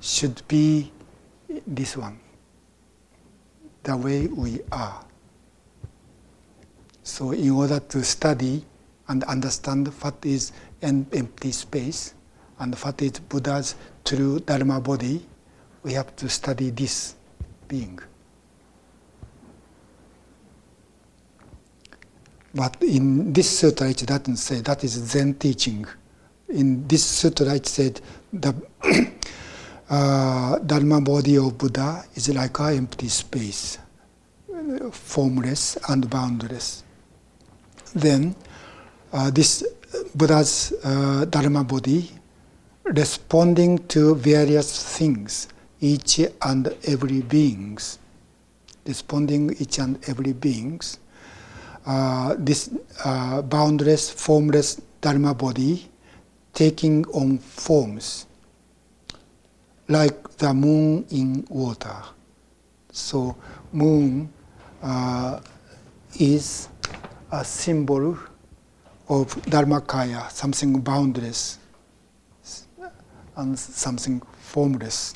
[0.00, 0.92] should be
[1.66, 2.18] this one
[3.82, 5.04] the way we are.
[7.02, 8.64] So, in order to study
[9.08, 10.52] and understand what is
[10.82, 12.14] an empty space
[12.60, 15.26] and what is Buddha's true Dharma body,
[15.82, 17.14] we have to study this
[17.66, 17.98] being.
[22.54, 25.86] But in this sutra, it doesn't say that is Zen teaching.
[26.48, 28.00] In this sutra, it said
[28.32, 28.54] the
[29.90, 33.78] uh, Dharma body of Buddha is like an empty space,
[34.90, 36.84] formless and boundless.
[37.94, 38.34] Then,
[39.12, 39.64] uh, this
[40.14, 42.19] Buddha's uh, Dharma body
[42.90, 45.48] responding to various things,
[45.80, 47.98] each and every beings,
[48.86, 50.98] responding each and every beings.
[51.86, 52.70] Uh, this
[53.04, 55.88] uh, boundless, formless Dharma body
[56.52, 58.26] taking on forms,
[59.88, 61.96] like the moon in water.
[62.92, 63.36] So,
[63.72, 64.32] moon
[64.82, 65.40] uh,
[66.18, 66.68] is
[67.30, 68.18] a symbol
[69.08, 71.59] of Dharmakaya, something boundless
[73.40, 75.14] and something formless.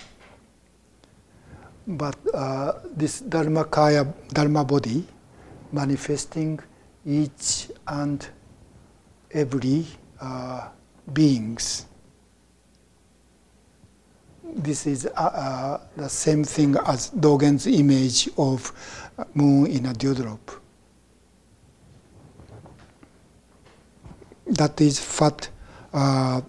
[1.86, 5.06] But uh, this Dharmakaya, Dharma body,
[5.72, 6.60] manifesting
[7.06, 8.26] each and
[9.30, 9.86] every
[10.20, 10.68] uh,
[11.12, 11.86] beings.
[14.42, 18.72] This is uh, uh, the same thing as Dogen's image of
[19.34, 20.64] moon in a dewdrop.
[24.46, 25.48] that is what
[25.92, 26.40] uh,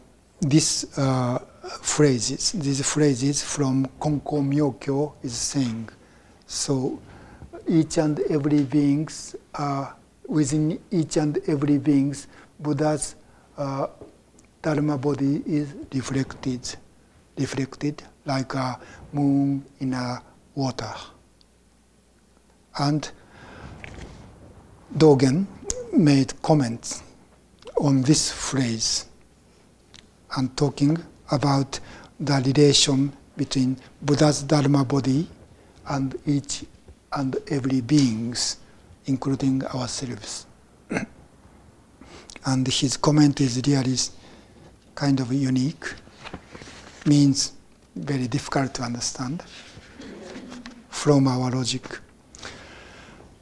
[0.41, 1.39] this uh,
[1.81, 5.89] phrases, these phrases from Konko Myokyo is saying.
[6.45, 6.99] So
[7.67, 9.35] each and every beings,
[10.27, 12.27] within each and every beings,
[12.59, 13.15] Buddha's
[13.57, 13.87] uh,
[14.61, 16.75] Dharma body is reflected,
[17.37, 18.79] reflected like a
[19.13, 20.21] moon in a
[20.55, 20.91] water.
[22.77, 23.09] And
[24.97, 25.45] Dogen
[25.93, 27.03] made comments
[27.77, 29.05] on this phrase
[30.37, 30.97] and talking
[31.31, 31.79] about
[32.19, 35.27] the relation between Buddha's Dharma body
[35.87, 36.65] and each
[37.13, 38.57] and every beings,
[39.05, 40.45] including ourselves.
[42.45, 43.97] and his comment is really
[44.95, 45.85] kind of unique,
[47.05, 47.53] means
[47.95, 49.43] very difficult to understand
[50.89, 51.83] from our logic.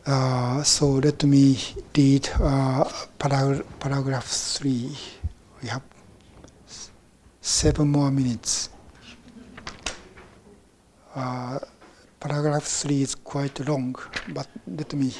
[0.05, 1.57] Uh, so let me
[1.95, 2.83] read uh,
[3.17, 4.91] parag- paragraph 3.
[5.61, 5.81] We have
[7.43, 8.69] seven more minutes.
[11.13, 11.59] Uh,
[12.19, 13.95] paragraph 3 is quite long,
[14.29, 15.13] but let me,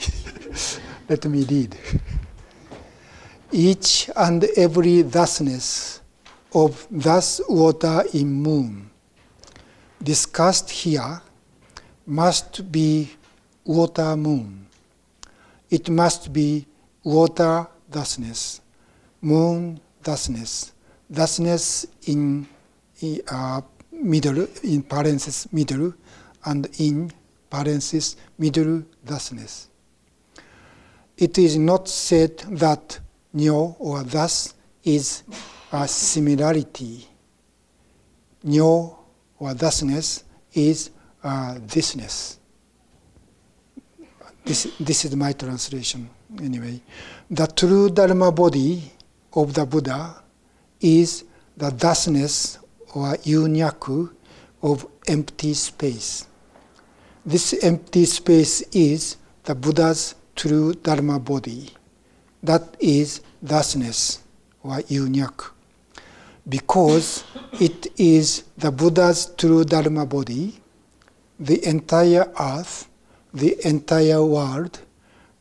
[1.10, 1.78] let me read.
[3.52, 6.02] Each and every thusness
[6.56, 8.90] of thus water in moon
[10.02, 11.22] discussed here
[12.08, 13.12] must be
[13.66, 14.64] water moon
[15.74, 16.68] it must be
[17.04, 18.62] water thusness,
[19.22, 20.72] moon thusness,
[21.10, 22.48] thusness in
[23.30, 25.94] uh, middle, in parenthesis middle,
[26.46, 27.12] and in
[27.50, 29.70] parenthesis middle thusness.
[31.18, 33.00] It is not said that
[33.34, 34.54] nyo or thus
[34.84, 35.24] is
[35.72, 37.08] a similarity.
[38.44, 38.98] Nyo
[39.40, 40.24] or thusness
[40.54, 40.90] is
[41.24, 42.38] a thisness.
[44.46, 46.10] This, this is my translation
[46.42, 46.82] anyway.
[47.30, 48.92] The true Dharma body
[49.34, 50.23] of the Buddha
[50.84, 51.24] is
[51.58, 52.60] the thusness
[52.94, 54.14] or yunyaku
[54.62, 56.28] of empty space.
[57.26, 61.70] This empty space is the Buddha's true Dharma body.
[62.44, 64.20] That is thusness
[64.62, 65.50] or yunyaku.
[66.48, 67.24] Because
[67.60, 70.60] it is the Buddha's true Dharma body,
[71.40, 72.90] the entire earth
[73.34, 74.80] the entire world,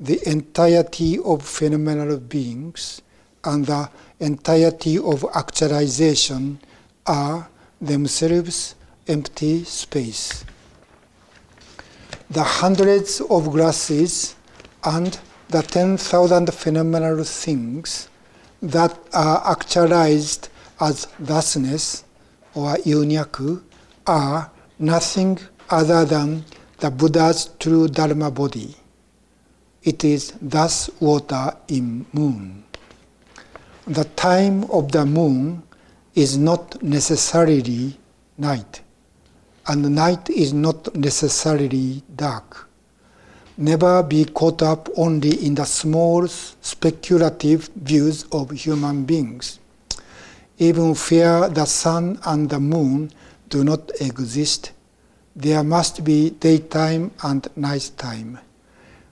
[0.00, 3.02] the entirety of phenomenal beings,
[3.44, 3.88] and the
[4.22, 6.60] entirety of actualization
[7.06, 7.48] are
[7.80, 8.76] themselves
[9.08, 10.44] empty space.
[12.30, 14.36] The hundreds of grasses
[14.84, 15.18] and
[15.48, 18.08] the 10,000 phenomenal things
[18.62, 20.48] that are actualized
[20.80, 22.04] as thusness
[22.54, 23.60] or yunyaku
[24.06, 25.38] are nothing
[25.68, 26.44] other than
[26.78, 28.76] the Buddha's true Dharma body.
[29.82, 32.61] It is thus water in moon.
[33.86, 35.64] The time of the moon
[36.14, 37.98] is not necessarily
[38.38, 38.80] night,
[39.66, 42.68] and night is not necessarily dark.
[43.56, 49.58] Never be caught up only in the small speculative views of human beings.
[50.58, 53.10] Even where the sun and the moon
[53.48, 54.70] do not exist,
[55.34, 58.38] there must be daytime and nighttime.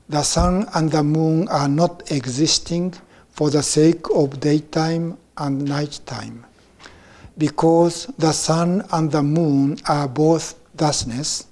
[0.09, 2.94] The sun and the moon are not existing
[3.32, 6.44] for the sake of daytime and nighttime.
[7.39, 11.47] Because the sun and the moon are both thusness,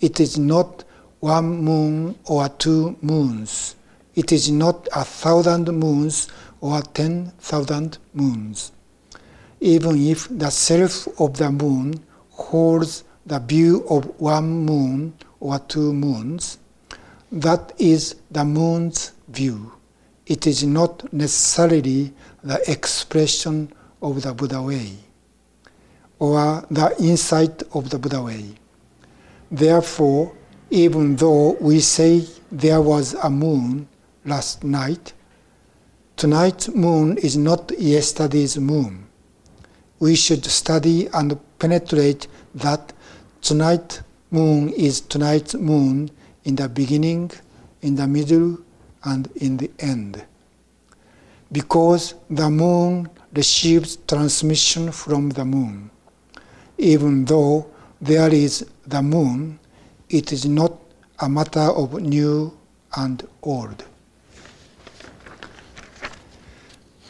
[0.00, 0.84] it is not
[1.20, 3.76] one moon or two moons.
[4.14, 6.28] It is not a thousand moons
[6.60, 8.72] or ten thousand moons.
[9.60, 15.92] Even if the self of the moon holds the view of one moon or two
[15.92, 16.58] moons,
[17.30, 19.72] that is the moon's view.
[20.28, 22.12] It is not necessarily
[22.44, 23.72] the expression
[24.02, 24.92] of the Buddha way
[26.18, 28.44] or the insight of the Buddha way.
[29.50, 30.36] Therefore,
[30.68, 33.88] even though we say there was a moon
[34.26, 35.14] last night,
[36.16, 39.06] tonight's moon is not yesterday's moon.
[39.98, 42.92] We should study and penetrate that
[43.40, 46.10] tonight moon is tonight's moon
[46.44, 47.30] in the beginning,
[47.80, 48.58] in the middle,
[49.04, 50.24] and in the end.
[51.50, 55.90] Because the moon receives transmission from the moon.
[56.78, 57.66] Even though
[58.00, 59.58] there is the moon,
[60.08, 60.72] it is not
[61.20, 62.56] a matter of new
[62.96, 63.84] and old.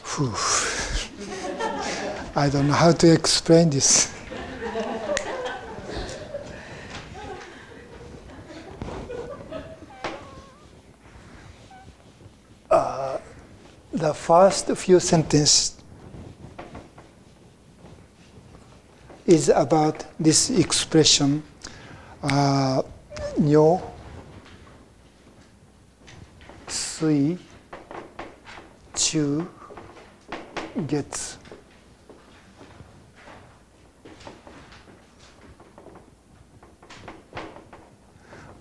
[0.03, 0.33] Whew.
[2.35, 4.13] I don't know how to explain this.
[12.69, 13.17] Uh,
[13.91, 15.75] the first few sentences
[19.25, 21.41] is about this expression
[22.21, 22.81] uh,
[23.39, 23.81] nyo,
[26.67, 27.37] sui,
[28.93, 29.47] chu,
[30.85, 31.37] getsu.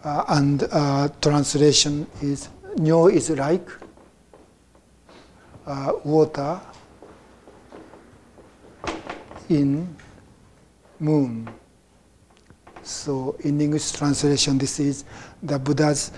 [0.04, 2.48] Uh, and uh, translation is
[2.78, 3.68] nyo is like
[5.68, 6.60] uh, water
[9.50, 9.94] in
[10.98, 11.48] moon.
[12.82, 15.04] So in English translation, this is
[15.42, 16.10] the Buddha's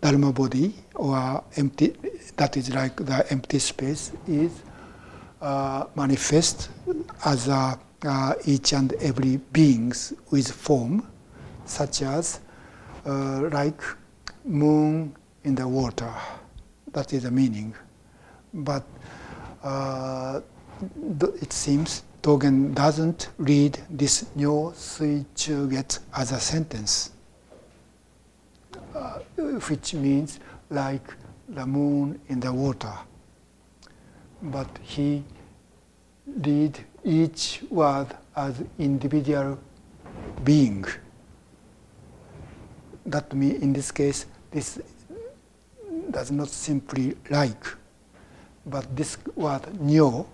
[0.00, 1.96] Dharma body or empty,
[2.36, 4.62] that is like the empty space is
[5.40, 6.68] uh, manifest
[7.24, 11.08] as a, uh, each and every beings with form,
[11.64, 12.40] such as
[13.06, 13.80] uh, like
[14.44, 16.12] moon in the water.
[16.92, 17.74] That is the meaning.
[18.52, 18.84] But
[19.62, 20.40] uh,
[21.40, 27.10] it seems Dogen doesn't read this Nyo Sui Chu Get as a sentence,
[28.94, 29.18] uh,
[29.68, 30.40] which means
[30.70, 31.14] like
[31.48, 32.92] the moon in the water.
[34.42, 35.24] But he
[36.26, 39.58] read each word as individual
[40.44, 40.84] being.
[43.06, 44.80] That means in this case, this
[46.10, 47.64] does not simply like,
[48.68, 50.26] but this word nyo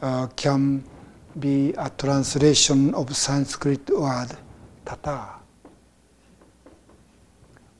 [0.00, 0.84] uh, can
[1.38, 4.28] be a translation of Sanskrit word
[4.84, 5.42] tata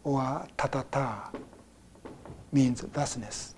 [0.05, 1.34] or tatata
[2.52, 3.55] means thusness.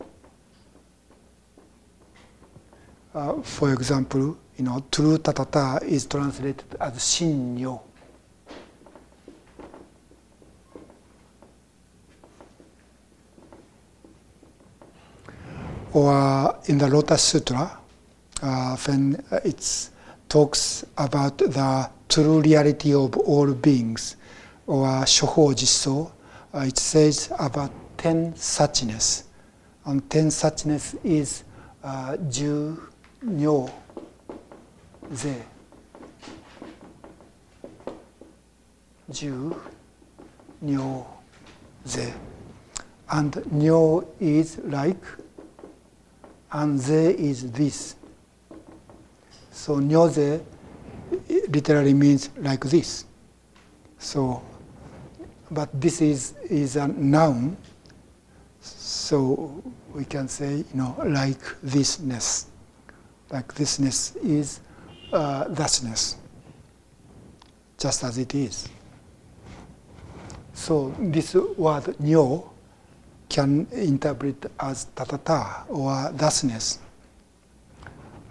[3.14, 7.80] Uh, for example, you know, true tatata is translated as shinyo.
[15.94, 17.78] Or in the Lotus Sutra,
[18.42, 19.90] uh, when it
[20.28, 24.16] talks about the true reality of all beings,
[24.66, 26.10] or Shoho Jisso,
[26.52, 29.22] uh, it says about ten suchness.
[29.84, 31.44] And ten suchness is
[31.84, 32.76] uh, Ju,
[33.22, 33.70] Nyo,
[35.14, 35.42] Ze.
[39.12, 39.54] Ju,
[40.60, 41.06] Nyo,
[41.86, 42.12] Ze.
[43.10, 45.04] And Nyo is like,
[46.54, 47.96] and Ze is this.
[49.50, 50.40] So nyoze
[51.48, 53.04] literally means like this.
[53.98, 54.40] So,
[55.50, 57.56] but this is, is a noun,
[58.60, 59.62] so
[59.92, 62.46] we can say, you know, like thisness.
[63.30, 64.60] Like thisness is
[65.12, 66.16] uh, thusness,
[67.78, 68.68] just as it is.
[70.52, 72.53] So this word nyo
[73.34, 76.78] can interpret as tathata or thusness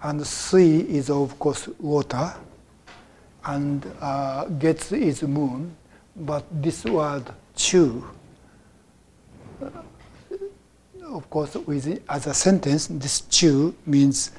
[0.04, 2.32] and sui is of course water,
[3.46, 5.74] and uh, getsu is moon,
[6.14, 7.24] but this word
[7.56, 8.04] chu,
[9.62, 9.70] uh,
[11.06, 14.32] of course, with, as a sentence, this chu means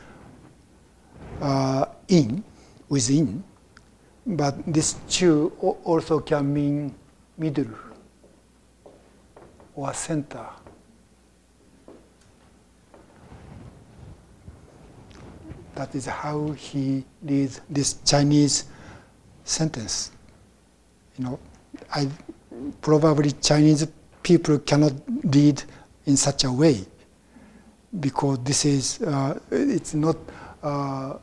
[1.41, 2.43] uh, in,
[2.87, 3.43] within,
[4.25, 5.51] but this chu
[5.83, 6.93] also can mean
[7.37, 7.65] middle
[9.75, 10.45] or center.
[15.75, 18.65] That is how he reads this Chinese
[19.43, 20.11] sentence.
[21.17, 21.39] You know,
[21.93, 22.09] I
[22.81, 23.85] probably Chinese
[24.23, 24.93] people cannot
[25.23, 25.61] read
[26.05, 26.85] in such a way
[27.99, 30.15] because this is uh, it's not
[30.63, 31.17] uh,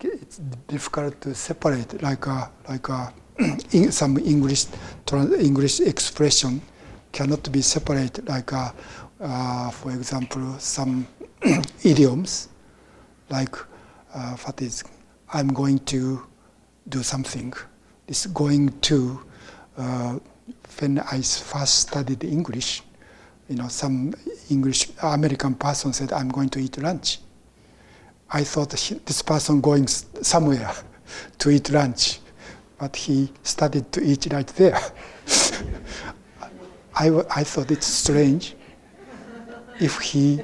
[0.00, 3.12] it's difficult to separate like a like a
[3.90, 4.66] some English
[5.38, 6.60] English expression
[7.12, 8.74] cannot be separated like a,
[9.20, 11.06] uh, for example some
[11.84, 12.48] idioms
[13.30, 13.56] like
[14.14, 14.84] uh, what is
[15.32, 16.22] I'm going to
[16.88, 17.54] do something.
[18.06, 19.22] This going to
[19.78, 20.18] uh,
[20.78, 22.82] when I first studied English,
[23.48, 24.14] you know, some
[24.50, 27.20] English American person said, "I'm going to eat lunch."
[28.30, 30.72] I thought this person going somewhere
[31.38, 32.20] to eat lunch,
[32.78, 34.80] but he started to eat right there.
[36.94, 38.54] I, I thought it's strange
[39.80, 40.40] if he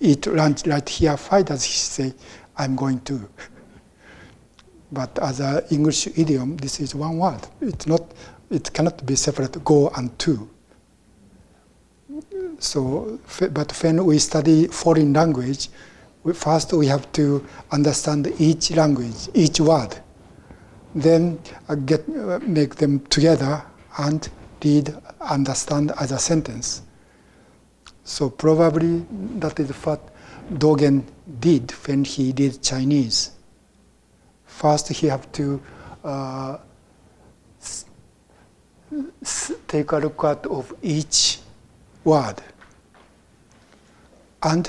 [0.00, 1.16] eat lunch right here.
[1.16, 2.14] Why does he say,
[2.56, 3.28] "I'm going to"?
[4.92, 7.40] But as an English idiom, this is one word.
[7.60, 8.02] It's not.
[8.50, 9.62] It cannot be separate.
[9.64, 10.48] Go and to.
[12.58, 13.18] So,
[13.52, 15.68] but when we study foreign language,
[16.22, 19.96] we, first we have to understand each language, each word.
[20.94, 23.64] Then uh, get uh, make them together
[23.98, 24.28] and
[24.64, 26.82] read, understand as a sentence.
[28.04, 29.04] So probably
[29.38, 30.00] that is what
[30.52, 31.04] Dogen
[31.40, 33.30] did when he did Chinese.
[34.46, 35.60] First, he have to
[36.04, 36.58] uh,
[37.60, 37.86] s-
[39.22, 41.40] s- take a look at of each
[42.04, 42.36] word
[44.42, 44.68] and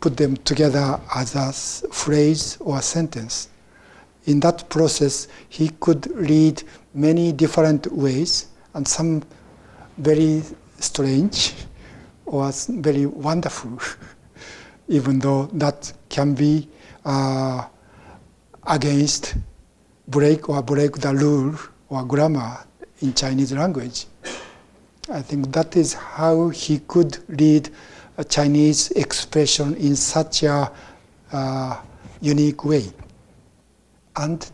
[0.00, 3.48] put them together as a s- phrase or sentence.
[4.26, 6.62] In that process, he could read
[6.94, 9.22] many different ways and some
[9.98, 10.42] very
[10.78, 11.54] strange
[12.26, 13.78] or very wonderful,
[14.88, 16.68] even though that can be
[17.04, 17.64] uh,
[18.66, 19.34] against
[20.08, 21.54] break or break the rule
[21.88, 22.58] or grammar
[23.00, 24.06] in Chinese language.
[25.10, 27.68] I think that is how he could read
[28.16, 30.70] a Chinese expression in such a
[31.32, 31.80] uh,
[32.20, 32.84] unique way.
[34.16, 34.48] And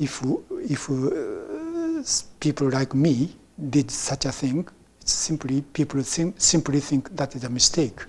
[0.00, 0.22] if
[0.68, 1.41] if uh,
[2.40, 3.34] people like me
[3.70, 4.66] did such a thing,
[5.00, 8.00] it's simply people sim- simply think that is a mistake.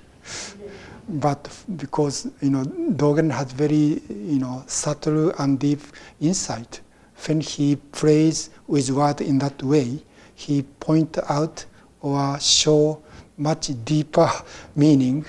[1.09, 5.81] But because you know Dogen has very you know subtle and deep
[6.21, 6.81] insight,
[7.27, 10.03] when he prays with word in that way,
[10.35, 11.65] he point out
[12.01, 13.01] or show
[13.37, 14.29] much deeper
[14.75, 15.25] meaning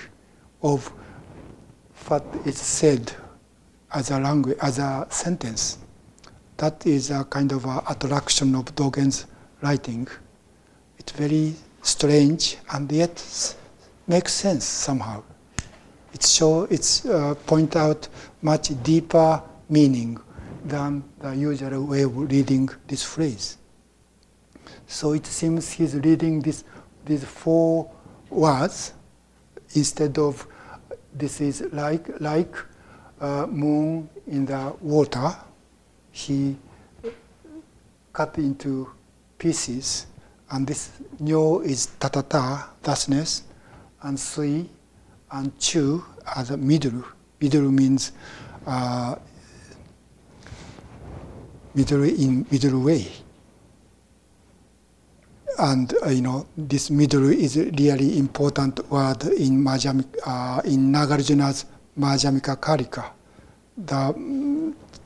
[0.61, 0.87] of
[2.07, 3.11] what is said
[3.93, 5.77] as a language, as a sentence.
[6.57, 9.25] That is a kind of a attraction of Dogen's
[9.61, 10.07] writing.
[10.97, 13.55] It's very strange and yet
[14.07, 15.23] makes sense somehow.
[16.13, 18.07] It show it's uh, point out
[18.41, 20.17] much deeper meaning
[20.63, 23.57] than the usual way of reading this phrase.
[24.87, 26.63] So it seems he's reading this,
[27.05, 27.91] these four
[28.29, 28.93] words
[29.73, 30.47] instead of
[31.13, 32.55] this is like like
[33.19, 35.35] uh, moon in the water.
[36.15, 36.55] He
[38.13, 38.87] cut into
[39.37, 40.07] pieces,
[40.49, 43.43] and this nyo is tathata, thusness,
[44.01, 44.69] and sui
[45.31, 46.01] and chu
[46.33, 47.03] as a middle.
[47.41, 48.13] Middle means
[48.65, 49.15] uh,
[51.73, 53.11] middle in middle way.
[55.59, 60.93] And uh, you know this middle is a really important word in Majami, uh, in
[60.93, 61.65] Nagarjuna's
[61.99, 63.11] Madhyamika Karika.
[63.77, 64.13] The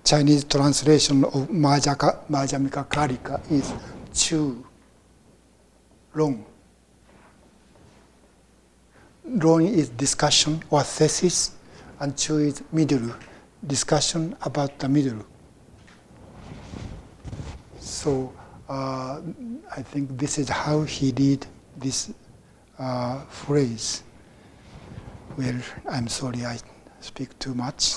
[0.03, 3.71] Chinese translation of Majaka, Madhyamika Karika is
[4.13, 4.65] chu,
[6.13, 6.45] long.
[9.25, 11.51] Long is discussion or thesis,
[11.99, 13.13] and chu is middle,
[13.65, 15.25] discussion about the middle.
[17.79, 18.33] So
[18.67, 19.21] uh,
[19.75, 21.45] I think this is how he did
[21.77, 22.11] this
[22.79, 24.03] uh, phrase.
[25.37, 25.59] Well,
[25.89, 26.57] I'm sorry I
[27.01, 27.95] speak too much.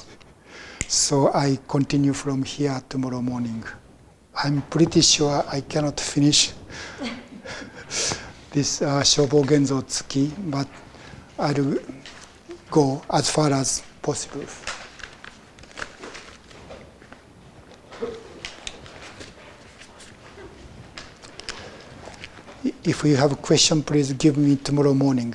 [0.93, 3.65] So I continue from here tomorrow morning.
[4.45, 6.53] I'm pretty sure I cannot finish
[8.51, 10.69] this uh, Shobo Tsuki, but
[11.39, 11.79] I'll
[12.71, 14.45] go as far as possible.
[22.85, 25.35] If you have a question, please give me tomorrow morning.